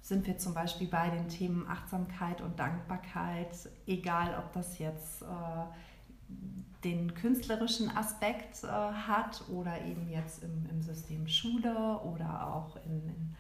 sind 0.03 0.27
wir 0.27 0.39
zum 0.39 0.55
Beispiel 0.55 0.87
bei 0.87 1.11
den 1.11 1.29
Themen 1.29 1.67
Achtsamkeit 1.69 2.41
und 2.41 2.59
Dankbarkeit, 2.59 3.69
egal 3.87 4.37
ob 4.39 4.53
das 4.53 4.79
jetzt 4.79 5.23
äh, 5.23 5.27
den 6.85 7.15
künstlerischen 7.15 7.91
Aspekt 7.97 8.63
äh, 8.63 8.69
hat 8.69 9.43
oder 9.49 9.81
eben 9.85 10.09
jetzt 10.09 10.45
im, 10.45 10.67
im, 10.71 10.83
System 10.83 11.27
Schule 11.27 12.01
oder 12.05 12.55
auch 12.55 12.77
in, 12.85 13.09
in 13.09 13.37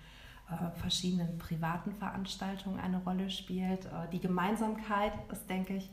äh, 0.51 0.70
verschiedenen 0.81 1.38
privaten 1.38 1.92
Veranstaltungen 1.92 2.81
eine 2.81 2.99
Rolle 3.05 3.31
spielt. 3.31 3.85
Äh, 3.87 4.09
die 4.12 4.20
Gemeinsamkeit 4.20 5.12
ist, 5.31 5.49
denke 5.49 5.77
ich, 5.77 5.88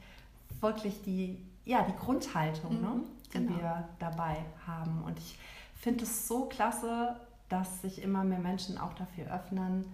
wirklich 0.60 1.04
die, 1.04 1.46
ja, 1.66 1.84
die 1.84 1.96
Grundhaltung. 1.96 2.82
Ne? 2.82 2.88
Mhm. 2.88 2.96
Ne? 2.96 3.04
die 3.34 3.40
genau. 3.40 3.58
wir 3.58 3.90
dabei 4.00 4.38
haben. 4.66 5.04
Und 5.04 5.18
ich 5.18 5.38
finde 5.76 6.04
es 6.04 6.28
so 6.28 6.46
klasse, 6.46 7.16
dass 7.50 7.82
sich 7.82 8.02
immer 8.02 8.24
mehr 8.24 8.40
Menschen 8.40 8.78
auch 8.78 8.94
dafür 8.94 9.34
öffnen, 9.34 9.86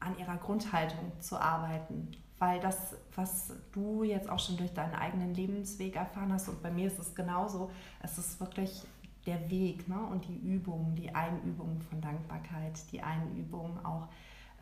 an 0.00 0.18
ihrer 0.18 0.36
Grundhaltung 0.36 1.12
zu 1.20 1.40
arbeiten. 1.40 2.10
Weil 2.38 2.60
das, 2.60 2.96
was 3.14 3.52
du 3.72 4.02
jetzt 4.02 4.28
auch 4.28 4.40
schon 4.40 4.56
durch 4.56 4.72
deinen 4.72 4.94
eigenen 4.94 5.34
Lebensweg 5.34 5.94
erfahren 5.94 6.32
hast, 6.32 6.48
und 6.48 6.62
bei 6.62 6.70
mir 6.70 6.88
ist 6.88 6.98
es 6.98 7.14
genauso, 7.14 7.70
es 8.02 8.18
ist 8.18 8.40
wirklich 8.40 8.82
der 9.26 9.48
Weg 9.48 9.88
ne? 9.88 10.00
und 10.10 10.26
die 10.26 10.38
Übung, 10.38 10.96
die 10.96 11.14
Einübung 11.14 11.80
von 11.88 12.00
Dankbarkeit, 12.00 12.80
die 12.90 13.00
Einübung 13.00 13.78
auch 13.84 14.08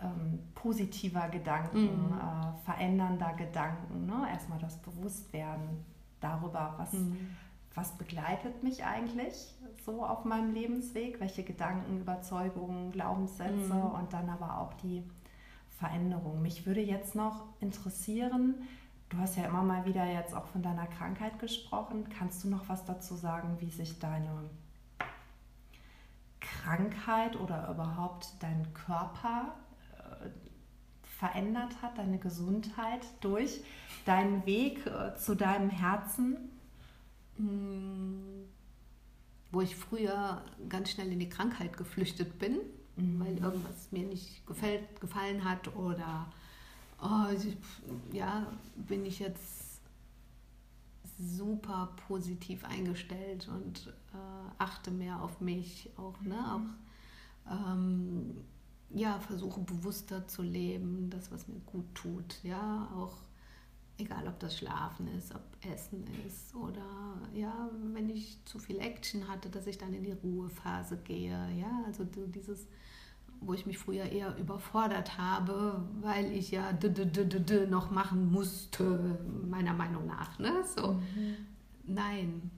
ähm, 0.02 0.38
positiver 0.54 1.28
Gedanken, 1.28 2.08
mhm. 2.08 2.14
äh, 2.14 2.64
verändernder 2.64 3.32
Gedanken. 3.34 4.06
Ne? 4.06 4.26
Erstmal 4.30 4.58
das 4.58 4.76
Bewusstwerden 4.82 5.84
darüber, 6.20 6.74
was, 6.76 6.92
mhm. 6.92 7.36
was 7.74 7.96
begleitet 7.96 8.62
mich 8.62 8.84
eigentlich 8.84 9.54
so 9.84 10.04
auf 10.04 10.24
meinem 10.24 10.52
Lebensweg, 10.52 11.20
welche 11.20 11.42
Gedanken, 11.42 12.00
Überzeugungen, 12.00 12.92
Glaubenssätze 12.92 13.74
mhm. 13.74 13.92
und 13.92 14.12
dann 14.12 14.28
aber 14.28 14.58
auch 14.58 14.74
die 14.74 15.02
Veränderung. 15.78 16.42
Mich 16.42 16.66
würde 16.66 16.82
jetzt 16.82 17.14
noch 17.14 17.44
interessieren, 17.60 18.54
du 19.08 19.18
hast 19.18 19.36
ja 19.36 19.44
immer 19.44 19.62
mal 19.62 19.86
wieder 19.86 20.04
jetzt 20.04 20.34
auch 20.34 20.46
von 20.46 20.62
deiner 20.62 20.86
Krankheit 20.86 21.38
gesprochen. 21.38 22.06
Kannst 22.18 22.44
du 22.44 22.48
noch 22.48 22.68
was 22.68 22.84
dazu 22.84 23.14
sagen, 23.14 23.56
wie 23.60 23.70
sich 23.70 23.98
deine 23.98 24.50
Krankheit 26.40 27.36
oder 27.36 27.70
überhaupt 27.70 28.34
dein 28.40 28.72
Körper 28.74 29.54
verändert 31.20 31.83
hat, 31.83 31.98
deine 31.98 32.18
Gesundheit 32.18 33.06
durch 33.20 33.61
deinen 34.06 34.44
Weg 34.46 34.87
äh, 34.87 35.14
zu 35.16 35.35
deinem 35.35 35.68
Herzen? 35.68 36.37
Hm, 37.37 38.48
wo 39.52 39.61
ich 39.61 39.76
früher 39.76 40.42
ganz 40.68 40.90
schnell 40.90 41.12
in 41.12 41.18
die 41.18 41.28
Krankheit 41.28 41.76
geflüchtet 41.76 42.38
bin, 42.38 42.59
mhm. 42.96 43.20
weil 43.20 43.37
irgendwas 43.38 43.92
mir 43.92 44.06
nicht 44.06 44.46
gefällt, 44.46 45.00
gefallen 45.00 45.44
hat 45.44 45.74
oder 45.76 46.33
oh, 47.02 47.26
ja, 48.12 48.46
bin 48.76 49.04
ich 49.04 49.18
jetzt 49.18 49.80
super 51.18 51.90
positiv 52.09 52.64
eingestellt 52.64 53.48
und 53.48 53.88
äh, 54.14 54.52
achte 54.59 54.90
mehr 54.90 55.20
auf 55.20 55.40
mich 55.40 55.90
auch, 55.98 56.18
ne? 56.22 56.37
Mhm. 56.37 56.44
auch 56.46 57.72
ähm, 57.72 58.37
ja, 58.92 59.20
versuche 59.20 59.61
bewusster 59.61 60.26
zu 60.26 60.42
leben, 60.42 61.11
das, 61.11 61.31
was 61.31 61.46
mir 61.48 61.61
gut 61.61 61.94
tut. 61.94 62.42
Ja, 62.42 62.90
auch 62.96 63.16
egal 64.00 64.26
ob 64.26 64.38
das 64.40 64.57
Schlafen 64.57 65.09
ist, 65.16 65.35
ob 65.35 65.42
Essen 65.72 66.05
ist 66.26 66.55
oder 66.55 67.18
ja, 67.35 67.70
wenn 67.92 68.09
ich 68.09 68.38
zu 68.44 68.59
viel 68.59 68.79
Action 68.81 69.29
hatte, 69.29 69.48
dass 69.50 69.66
ich 69.66 69.79
dann 69.79 69.92
in 69.92 70.05
die 70.05 70.12
Ruhephase 70.12 70.96
gehe. 70.96 71.48
Ja, 71.59 71.83
also 71.87 72.05
dieses, 72.05 72.66
wo 73.40 73.53
ich 73.55 73.66
mich 73.66 73.79
früher 73.79 74.05
eher 74.05 74.37
überfordert 74.38 75.18
habe, 75.18 75.85
weil 76.00 76.33
ich 76.33 76.50
ja 76.50 76.72
noch 77.68 77.90
machen 77.90 78.33
musste, 78.33 79.18
meiner 79.48 79.74
Meinung 79.74 80.07
nach. 80.07 80.38
Ne? 80.38 80.64
So, 80.64 80.94
mhm. 80.94 81.37
nein, 81.85 82.50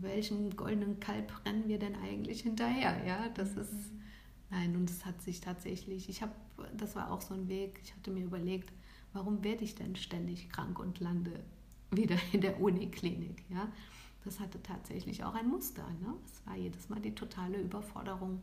welchen 0.00 0.56
goldenen 0.56 1.00
Kalb 1.00 1.32
rennen 1.46 1.66
wir 1.66 1.78
denn 1.78 1.96
eigentlich 1.96 2.42
hinterher? 2.42 3.04
Ja, 3.06 3.28
das 3.34 3.54
mhm. 3.54 3.62
ist 3.62 3.92
nein 4.50 4.76
und 4.76 4.90
es 4.90 5.04
hat 5.04 5.22
sich 5.22 5.40
tatsächlich. 5.40 6.08
Ich 6.08 6.22
habe, 6.22 6.32
das 6.76 6.96
war 6.96 7.10
auch 7.10 7.20
so 7.20 7.34
ein 7.34 7.48
Weg. 7.48 7.80
Ich 7.84 7.94
hatte 7.94 8.10
mir 8.10 8.24
überlegt, 8.24 8.72
warum 9.12 9.42
werde 9.42 9.64
ich 9.64 9.74
denn 9.74 9.96
ständig 9.96 10.50
krank 10.50 10.78
und 10.78 11.00
lande 11.00 11.42
wieder 11.90 12.16
in 12.32 12.40
der 12.40 12.60
Uniklinik? 12.60 13.44
Ja, 13.50 13.68
das 14.24 14.40
hatte 14.40 14.62
tatsächlich 14.62 15.24
auch 15.24 15.34
ein 15.34 15.48
Muster. 15.48 15.86
Ne? 16.00 16.14
Es 16.24 16.46
war 16.46 16.56
jedes 16.56 16.88
Mal 16.88 17.00
die 17.00 17.14
totale 17.14 17.60
Überforderung. 17.60 18.42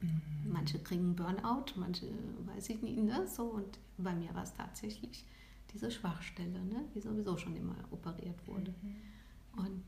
Mhm. 0.00 0.20
Manche 0.52 0.78
kriegen 0.78 1.16
Burnout, 1.16 1.72
manche 1.76 2.06
weiß 2.46 2.70
ich 2.70 2.82
nicht, 2.82 2.98
ne? 2.98 3.26
so 3.26 3.44
und 3.44 3.78
bei 3.96 4.14
mir 4.14 4.32
war 4.32 4.44
es 4.44 4.54
tatsächlich 4.54 5.24
diese 5.72 5.90
Schwachstelle, 5.90 6.64
ne? 6.64 6.84
die 6.94 7.00
sowieso 7.00 7.36
schon 7.36 7.56
immer 7.56 7.74
operiert 7.90 8.46
wurde. 8.46 8.72
Mhm. 8.80 9.64
Und 9.64 9.84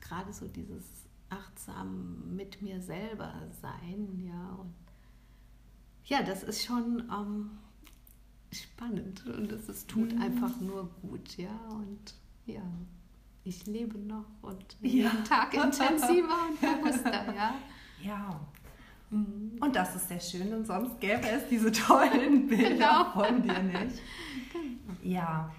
gerade 0.00 0.32
so 0.32 0.46
dieses 0.46 0.84
achtsam 1.30 2.36
mit 2.36 2.60
mir 2.62 2.80
selber 2.80 3.32
sein, 3.60 4.22
ja, 4.24 4.50
und 4.54 4.74
ja, 6.04 6.22
das 6.22 6.42
ist 6.42 6.64
schon 6.64 7.04
ähm, 7.10 7.50
spannend 8.52 9.24
und 9.26 9.50
es, 9.52 9.68
es 9.68 9.86
tut 9.86 10.14
mhm. 10.14 10.22
einfach 10.22 10.60
nur 10.60 10.90
gut, 11.02 11.36
ja. 11.36 11.58
Und 11.70 12.14
ja, 12.46 12.62
ich 13.44 13.66
lebe 13.66 13.98
noch 13.98 14.26
und 14.42 14.76
jeden 14.80 15.04
ja. 15.04 15.24
Tag 15.26 15.54
intensiver 15.54 16.36
und 16.48 16.60
bewusster, 16.60 17.34
ja. 17.34 17.54
Ja. 18.02 18.40
Mhm. 19.10 19.58
Und 19.60 19.76
das 19.76 19.96
ist 19.96 20.08
sehr 20.08 20.20
schön 20.20 20.52
und 20.52 20.66
sonst 20.66 21.00
gäbe 21.00 21.28
es 21.28 21.48
diese 21.48 21.72
tollen 21.72 22.46
Bilder 22.48 22.68
genau. 22.68 23.10
von 23.12 23.42
dir 23.42 23.62
nicht. 23.62 24.02
Genau. 24.52 24.96
Ja, 25.02 25.50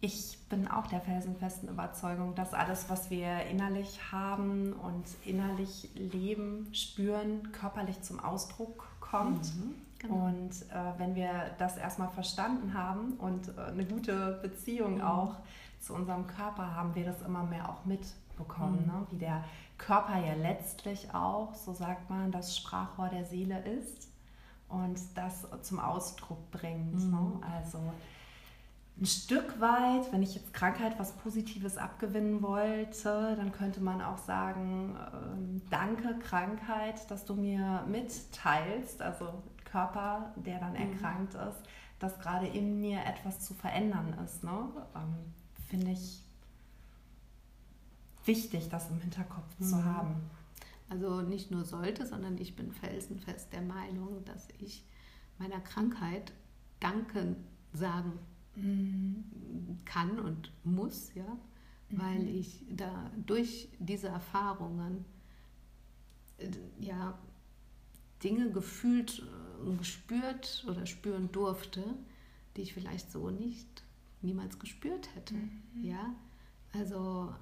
ich 0.00 0.38
bin 0.48 0.68
auch 0.68 0.86
der 0.88 1.00
felsenfesten 1.00 1.68
Überzeugung, 1.68 2.34
dass 2.34 2.54
alles, 2.54 2.88
was 2.88 3.10
wir 3.10 3.46
innerlich 3.46 4.00
haben 4.10 4.72
und 4.72 5.04
innerlich 5.24 5.90
leben, 5.94 6.68
spüren, 6.72 7.52
körperlich 7.52 8.02
zum 8.02 8.18
Ausdruck 8.18 8.91
kommt. 9.12 9.54
Mhm. 9.54 9.74
Genau. 9.98 10.26
Und 10.26 10.50
äh, 10.50 10.98
wenn 10.98 11.14
wir 11.14 11.30
das 11.58 11.76
erstmal 11.76 12.08
verstanden 12.08 12.74
haben 12.74 13.12
und 13.18 13.56
äh, 13.56 13.70
eine 13.70 13.84
gute 13.84 14.40
Beziehung 14.42 14.96
mhm. 14.96 15.02
auch 15.02 15.36
zu 15.78 15.94
unserem 15.94 16.26
Körper 16.26 16.74
haben, 16.74 16.94
wir 16.96 17.04
das 17.04 17.22
immer 17.22 17.44
mehr 17.44 17.68
auch 17.68 17.84
mitbekommen, 17.84 18.80
mhm. 18.82 18.86
ne? 18.86 19.06
wie 19.10 19.18
der 19.18 19.44
Körper 19.78 20.18
ja 20.18 20.34
letztlich 20.34 21.14
auch, 21.14 21.54
so 21.54 21.72
sagt 21.72 22.10
man, 22.10 22.32
das 22.32 22.56
Sprachrohr 22.56 23.08
der 23.08 23.24
Seele 23.24 23.60
ist 23.60 24.08
und 24.68 24.98
das 25.14 25.46
zum 25.62 25.78
Ausdruck 25.78 26.50
bringt. 26.50 26.94
Ne? 26.94 27.16
Mhm. 27.16 27.40
Also 27.56 27.78
ein 29.00 29.06
Stück 29.06 29.60
weit, 29.60 30.12
wenn 30.12 30.22
ich 30.22 30.34
jetzt 30.34 30.52
Krankheit 30.52 30.98
was 30.98 31.12
Positives 31.16 31.76
abgewinnen 31.76 32.42
wollte, 32.42 33.34
dann 33.36 33.50
könnte 33.50 33.80
man 33.80 34.02
auch 34.02 34.18
sagen, 34.18 34.96
äh, 34.96 35.60
danke 35.70 36.18
Krankheit, 36.18 37.10
dass 37.10 37.24
du 37.24 37.34
mir 37.34 37.84
mitteilst, 37.88 39.00
also 39.00 39.42
Körper, 39.64 40.32
der 40.36 40.60
dann 40.60 40.72
mhm. 40.72 40.92
erkrankt 40.92 41.34
ist, 41.34 41.62
dass 41.98 42.18
gerade 42.18 42.46
in 42.46 42.80
mir 42.80 43.00
etwas 43.06 43.40
zu 43.40 43.54
verändern 43.54 44.14
ist. 44.24 44.44
Ne? 44.44 44.68
Ähm, 44.94 45.32
Finde 45.68 45.92
ich 45.92 46.22
wichtig, 48.24 48.68
das 48.68 48.90
im 48.90 49.00
Hinterkopf 49.00 49.58
mhm. 49.58 49.64
zu 49.64 49.84
haben. 49.84 50.30
Also 50.90 51.22
nicht 51.22 51.50
nur 51.50 51.64
sollte, 51.64 52.06
sondern 52.06 52.36
ich 52.36 52.54
bin 52.54 52.70
felsenfest 52.70 53.52
der 53.52 53.62
Meinung, 53.62 54.24
dass 54.26 54.48
ich 54.58 54.84
meiner 55.38 55.60
Krankheit 55.60 56.32
Danken 56.78 57.36
sagen 57.72 58.18
mhm. 58.54 59.78
kann 59.84 60.18
und 60.18 60.52
muss, 60.64 61.14
ja, 61.14 61.38
mhm. 61.88 61.98
weil 61.98 62.28
ich 62.28 62.64
da 62.70 63.10
durch 63.16 63.68
diese 63.78 64.08
Erfahrungen 64.08 65.04
äh, 66.38 66.48
ja 66.80 67.18
Dinge 68.22 68.50
gefühlt 68.50 69.22
gespürt 69.78 70.64
oder 70.68 70.86
spüren 70.86 71.30
durfte, 71.32 71.82
die 72.56 72.62
ich 72.62 72.74
vielleicht 72.74 73.10
so 73.10 73.30
nicht 73.30 73.84
niemals 74.20 74.58
gespürt 74.58 75.14
hätte. 75.14 75.34
Mhm. 75.34 75.62
Ja, 75.82 76.14
also 76.72 77.34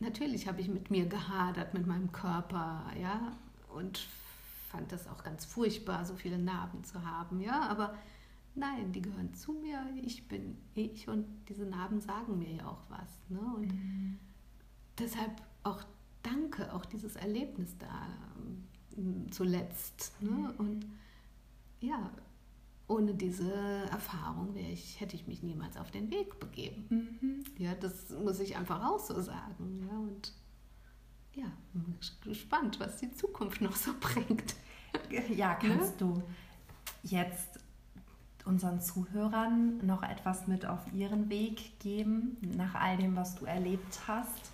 natürlich 0.00 0.46
habe 0.48 0.60
ich 0.60 0.68
mit 0.68 0.90
mir 0.90 1.06
gehadert, 1.06 1.74
mit 1.74 1.86
meinem 1.86 2.12
Körper, 2.12 2.84
ja, 3.00 3.36
und 3.68 4.06
fand 4.68 4.92
das 4.92 5.06
auch 5.06 5.22
ganz 5.22 5.44
furchtbar, 5.44 6.04
so 6.04 6.14
viele 6.14 6.38
Narben 6.38 6.84
zu 6.84 7.04
haben, 7.04 7.40
ja, 7.40 7.68
aber 7.68 7.96
nein, 8.56 8.92
die 8.92 9.02
gehören 9.02 9.34
zu 9.34 9.52
mir, 9.52 9.80
ich 10.02 10.26
bin 10.28 10.56
ich 10.74 11.08
und 11.08 11.26
diese 11.48 11.64
Narben 11.64 12.00
sagen 12.00 12.38
mir 12.38 12.50
ja 12.50 12.66
auch 12.66 12.82
was, 12.88 13.08
ne? 13.28 13.40
Und 13.40 13.72
mhm. 13.72 14.18
deshalb 14.98 15.42
auch 15.62 15.84
danke, 16.22 16.72
auch 16.72 16.84
dieses 16.84 17.16
Erlebnis 17.16 17.76
da 17.78 18.08
zuletzt. 19.30 20.12
Ne? 20.20 20.30
Mhm. 20.30 20.50
Und 20.58 20.86
ja, 21.80 22.10
ohne 22.88 23.14
diese 23.14 23.52
Erfahrung 23.90 24.56
ich, 24.56 25.00
hätte 25.00 25.16
ich 25.16 25.26
mich 25.26 25.42
niemals 25.42 25.76
auf 25.76 25.90
den 25.90 26.10
Weg 26.10 26.38
begeben. 26.38 26.86
Mhm. 26.88 27.44
Ja, 27.58 27.74
das 27.74 28.10
muss 28.10 28.40
ich 28.40 28.56
einfach 28.56 28.84
auch 28.84 28.98
so 28.98 29.20
sagen. 29.20 29.86
Ja, 29.88 29.98
und 29.98 30.32
ja, 31.34 31.52
bin 31.72 31.98
gespannt, 32.22 32.80
was 32.80 32.98
die 32.98 33.10
Zukunft 33.12 33.60
noch 33.60 33.76
so 33.76 33.92
bringt. 34.00 34.54
Ja, 35.36 35.54
kannst 35.54 36.00
ja? 36.00 36.06
du 36.06 36.22
jetzt 37.02 37.60
unseren 38.46 38.80
Zuhörern 38.80 39.84
noch 39.84 40.02
etwas 40.02 40.46
mit 40.46 40.64
auf 40.66 40.80
ihren 40.92 41.28
Weg 41.28 41.78
geben, 41.80 42.36
nach 42.56 42.74
all 42.74 42.96
dem, 42.96 43.16
was 43.16 43.34
du 43.34 43.44
erlebt 43.44 44.00
hast? 44.06 44.52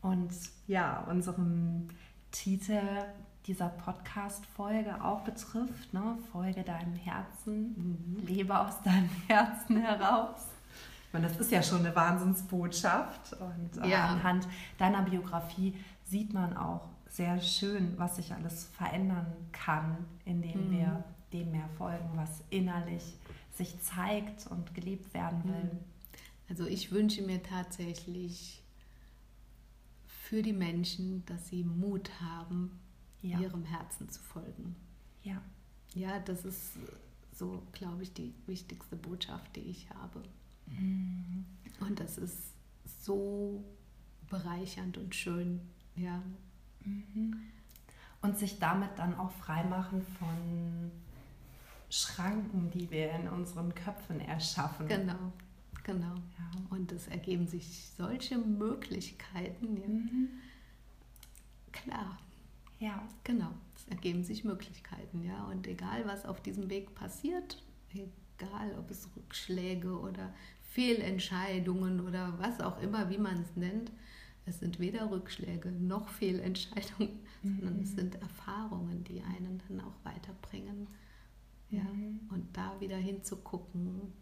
Und 0.00 0.32
ja, 0.66 1.04
unserem 1.08 1.88
Titel 2.32 2.80
dieser 3.46 3.68
Podcast-Folge 3.68 5.02
auch 5.02 5.20
betrifft. 5.20 5.92
Ne? 5.92 6.18
Folge 6.32 6.62
deinem 6.62 6.94
Herzen, 6.94 7.74
mhm. 7.76 8.26
lebe 8.26 8.58
aus 8.58 8.80
deinem 8.82 9.10
Herzen 9.28 9.76
heraus. 9.76 10.46
Ich 11.06 11.12
meine, 11.12 11.28
das 11.28 11.38
ist 11.38 11.52
ja 11.52 11.62
schon 11.62 11.80
eine 11.80 11.94
Wahnsinnsbotschaft. 11.94 13.34
Und 13.34 13.82
äh, 13.82 13.90
ja. 13.90 14.06
anhand 14.06 14.48
deiner 14.78 15.02
Biografie 15.02 15.76
sieht 16.04 16.32
man 16.32 16.56
auch 16.56 16.88
sehr 17.08 17.40
schön, 17.40 17.94
was 17.98 18.16
sich 18.16 18.32
alles 18.32 18.64
verändern 18.64 19.26
kann, 19.52 19.98
indem 20.24 20.68
mhm. 20.68 20.70
wir 20.70 21.04
dem 21.32 21.50
mehr 21.50 21.68
folgen, 21.78 22.10
was 22.14 22.42
innerlich 22.50 23.02
sich 23.52 23.80
zeigt 23.82 24.46
und 24.46 24.74
gelebt 24.74 25.12
werden 25.14 25.44
will. 25.44 25.64
Mhm. 25.64 25.78
Also 26.48 26.66
ich 26.66 26.90
wünsche 26.90 27.22
mir 27.22 27.42
tatsächlich 27.42 28.62
für 30.06 30.42
die 30.42 30.52
Menschen, 30.52 31.24
dass 31.26 31.48
sie 31.48 31.64
Mut 31.64 32.10
haben, 32.20 32.78
ja. 33.22 33.38
ihrem 33.38 33.64
Herzen 33.64 34.08
zu 34.08 34.20
folgen. 34.20 34.76
Ja. 35.22 35.42
Ja, 35.94 36.18
das 36.20 36.44
ist 36.44 36.72
so, 37.34 37.62
glaube 37.72 38.02
ich, 38.02 38.12
die 38.12 38.32
wichtigste 38.46 38.96
Botschaft, 38.96 39.56
die 39.56 39.60
ich 39.60 39.90
habe. 39.90 40.22
Mhm. 40.66 41.44
Und 41.80 42.00
das 42.00 42.18
ist 42.18 42.54
so 43.02 43.62
bereichernd 44.30 44.96
und 44.96 45.14
schön, 45.14 45.60
ja. 45.96 46.22
Mhm. 46.84 47.36
Und 48.22 48.38
sich 48.38 48.58
damit 48.58 48.90
dann 48.96 49.14
auch 49.16 49.32
freimachen 49.32 50.02
von 50.18 50.90
Schranken, 51.92 52.70
die 52.70 52.90
wir 52.90 53.10
in 53.12 53.28
unseren 53.28 53.74
Köpfen 53.74 54.18
erschaffen. 54.18 54.88
Genau. 54.88 55.32
Genau. 55.84 56.14
Ja. 56.14 56.50
Und 56.70 56.90
es 56.90 57.06
ergeben 57.08 57.46
sich 57.46 57.90
solche 57.98 58.38
Möglichkeiten. 58.38 59.76
Ja. 59.76 59.88
Mhm. 59.88 60.28
Klar. 61.70 62.18
Ja. 62.78 63.06
Genau. 63.24 63.50
Es 63.76 63.86
ergeben 63.88 64.24
sich 64.24 64.42
Möglichkeiten, 64.42 65.22
ja. 65.22 65.44
Und 65.44 65.66
egal, 65.66 66.06
was 66.06 66.24
auf 66.24 66.40
diesem 66.40 66.70
Weg 66.70 66.94
passiert, 66.94 67.62
egal, 67.90 68.74
ob 68.78 68.90
es 68.90 69.10
Rückschläge 69.14 69.98
oder 69.98 70.32
Fehlentscheidungen 70.70 72.00
oder 72.00 72.38
was 72.38 72.60
auch 72.60 72.80
immer, 72.80 73.10
wie 73.10 73.18
man 73.18 73.42
es 73.42 73.54
nennt, 73.54 73.92
es 74.46 74.60
sind 74.60 74.80
weder 74.80 75.10
Rückschläge 75.10 75.70
noch 75.70 76.08
Fehlentscheidungen, 76.08 77.20
mhm. 77.42 77.60
sondern 77.60 77.80
es 77.80 77.92
sind 77.92 78.14
Erfahrungen, 78.14 79.04
die 79.04 79.20
einen 79.20 79.60
dann 79.68 79.80
auch 79.80 80.04
weiterbringen. 80.04 80.86
Ja, 81.72 81.82
mhm. 81.82 82.20
und 82.30 82.56
da 82.56 82.78
wieder 82.80 82.96
hinzugucken, 82.96 84.12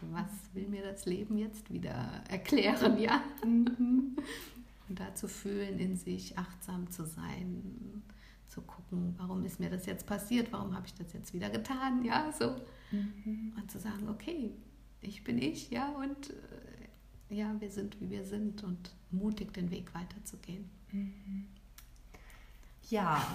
was 0.00 0.54
will 0.54 0.68
mir 0.68 0.82
das 0.82 1.06
Leben 1.06 1.38
jetzt 1.38 1.72
wieder 1.72 2.22
erklären, 2.28 2.98
ja? 2.98 3.22
Mhm. 3.44 4.16
Und 4.88 5.00
da 5.00 5.12
zu 5.16 5.26
fühlen, 5.26 5.80
in 5.80 5.96
sich 5.96 6.38
achtsam 6.38 6.88
zu 6.92 7.04
sein, 7.04 8.04
zu 8.46 8.62
gucken, 8.62 9.14
warum 9.18 9.44
ist 9.44 9.58
mir 9.58 9.68
das 9.68 9.84
jetzt 9.86 10.06
passiert, 10.06 10.52
warum 10.52 10.76
habe 10.76 10.86
ich 10.86 10.94
das 10.94 11.12
jetzt 11.12 11.34
wieder 11.34 11.50
getan, 11.50 12.04
ja, 12.04 12.30
so. 12.30 12.54
Mhm. 12.92 13.52
Und 13.56 13.68
zu 13.68 13.80
sagen, 13.80 14.08
okay, 14.08 14.52
ich 15.00 15.24
bin 15.24 15.38
ich, 15.38 15.70
ja, 15.70 15.88
und 15.96 16.30
äh, 16.30 17.34
ja, 17.34 17.60
wir 17.60 17.70
sind, 17.70 18.00
wie 18.00 18.10
wir 18.10 18.24
sind 18.24 18.62
und 18.62 18.94
mutig 19.10 19.52
den 19.52 19.72
Weg 19.72 19.92
weiterzugehen. 19.92 20.70
Mhm. 20.92 21.46
Ja, 22.88 23.26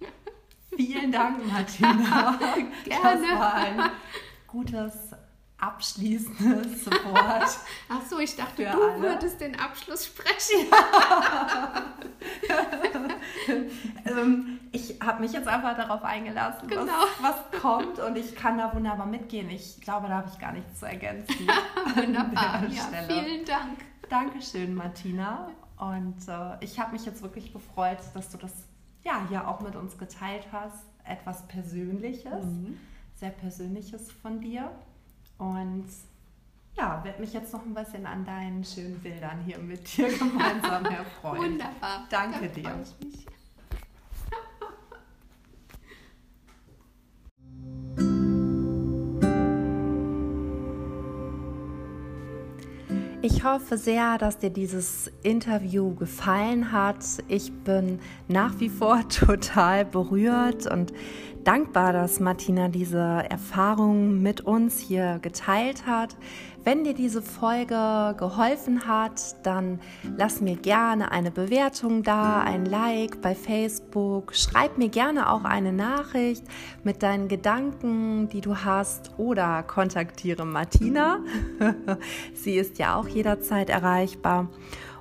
vielen 0.76 1.12
Dank, 1.12 1.46
Martina. 1.52 2.38
Gerne. 2.84 3.26
Das 3.28 3.38
war 3.38 3.54
ein 3.54 3.90
gutes 4.46 5.14
abschließendes 5.58 6.86
Wort. 6.86 7.58
Ach 7.88 8.02
so, 8.08 8.18
ich 8.20 8.36
dachte, 8.36 8.62
du 8.62 8.70
alle. 8.70 9.00
würdest 9.00 9.40
den 9.40 9.58
Abschluss 9.58 10.06
sprechen. 10.06 10.66
ähm, 14.06 14.60
ich 14.70 15.00
habe 15.02 15.20
mich 15.20 15.32
jetzt 15.32 15.48
einfach 15.48 15.76
darauf 15.76 16.04
eingelassen, 16.04 16.68
genau. 16.68 16.92
was, 17.20 17.34
was, 17.52 17.60
kommt 17.60 17.98
und 17.98 18.16
ich 18.16 18.36
kann 18.36 18.56
da 18.58 18.72
wunderbar 18.72 19.06
mitgehen. 19.06 19.50
Ich 19.50 19.80
glaube, 19.80 20.06
da 20.06 20.18
habe 20.18 20.28
ich 20.32 20.38
gar 20.38 20.52
nichts 20.52 20.78
zu 20.78 20.86
ergänzen. 20.86 21.34
wunderbar, 21.96 22.62
ja, 22.68 22.84
vielen 23.08 23.44
Dank. 23.44 23.78
Dankeschön, 24.08 24.74
Martina. 24.74 25.50
Und 25.76 26.28
äh, 26.28 26.64
ich 26.64 26.78
habe 26.78 26.92
mich 26.92 27.04
jetzt 27.04 27.22
wirklich 27.22 27.52
gefreut, 27.52 27.98
dass 28.14 28.30
du 28.30 28.38
das 28.38 28.52
ja 29.08 29.26
hier 29.28 29.48
auch 29.48 29.60
mit 29.60 29.74
uns 29.74 29.98
geteilt 29.98 30.46
hast. 30.52 30.84
Etwas 31.04 31.46
Persönliches, 31.48 32.44
mhm. 32.44 32.78
sehr 33.14 33.30
Persönliches 33.30 34.12
von 34.12 34.40
dir. 34.40 34.70
Und 35.38 35.86
ja, 36.76 37.02
werde 37.02 37.20
mich 37.20 37.32
jetzt 37.32 37.52
noch 37.52 37.64
ein 37.64 37.74
bisschen 37.74 38.06
an 38.06 38.24
deinen 38.24 38.62
schönen 38.64 38.98
Bildern 39.00 39.40
hier 39.44 39.58
mit 39.58 39.96
dir 39.96 40.08
gemeinsam 40.18 40.84
erfreuen. 40.84 41.52
Wunderbar. 41.52 42.06
Danke 42.10 42.48
dir. 42.48 42.84
Ich 53.30 53.44
hoffe 53.44 53.76
sehr, 53.76 54.16
dass 54.16 54.38
dir 54.38 54.48
dieses 54.48 55.12
Interview 55.22 55.94
gefallen 55.94 56.72
hat. 56.72 57.04
Ich 57.28 57.52
bin 57.52 57.98
nach 58.26 58.58
wie 58.58 58.70
vor 58.70 59.06
total 59.10 59.84
berührt 59.84 60.66
und 60.66 60.94
dankbar, 61.48 61.94
dass 61.94 62.20
Martina 62.20 62.68
diese 62.68 63.24
Erfahrung 63.30 64.20
mit 64.20 64.42
uns 64.42 64.78
hier 64.78 65.18
geteilt 65.22 65.86
hat. 65.86 66.14
Wenn 66.62 66.84
dir 66.84 66.92
diese 66.92 67.22
Folge 67.22 68.14
geholfen 68.18 68.86
hat, 68.86 69.46
dann 69.46 69.80
lass 70.18 70.42
mir 70.42 70.56
gerne 70.56 71.10
eine 71.10 71.30
Bewertung 71.30 72.02
da, 72.02 72.42
ein 72.42 72.66
Like 72.66 73.22
bei 73.22 73.34
Facebook. 73.34 74.34
Schreib 74.34 74.76
mir 74.76 74.90
gerne 74.90 75.32
auch 75.32 75.44
eine 75.44 75.72
Nachricht 75.72 76.44
mit 76.84 77.02
deinen 77.02 77.28
Gedanken, 77.28 78.28
die 78.28 78.42
du 78.42 78.54
hast 78.54 79.12
oder 79.16 79.62
kontaktiere 79.62 80.44
Martina. 80.44 81.20
Sie 82.34 82.56
ist 82.56 82.78
ja 82.78 82.94
auch 82.96 83.08
jederzeit 83.08 83.70
erreichbar. 83.70 84.50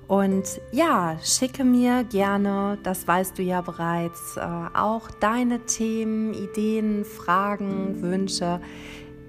Und 0.08 0.62
ja, 0.72 1.18
schicke 1.22 1.66
mir 1.66 2.06
gerne, 2.06 2.78
das 2.84 3.06
weißt 3.08 3.38
du 3.38 3.44
ja 3.44 3.62
bereits, 3.62 4.38
äh, 4.38 4.42
auch 4.74 5.12
deine 5.12 5.60
Themen, 5.66 6.34
Ideen, 6.34 7.04
Fragen, 7.04 8.02
Wünsche. 8.02 8.62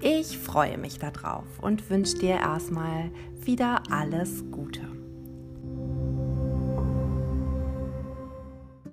Ich 0.01 0.37
freue 0.37 0.77
mich 0.77 0.97
darauf 0.97 1.43
und 1.61 1.89
wünsche 1.89 2.17
dir 2.17 2.35
erstmal 2.35 3.11
wieder 3.43 3.83
alles 3.89 4.45
Gute. 4.51 4.88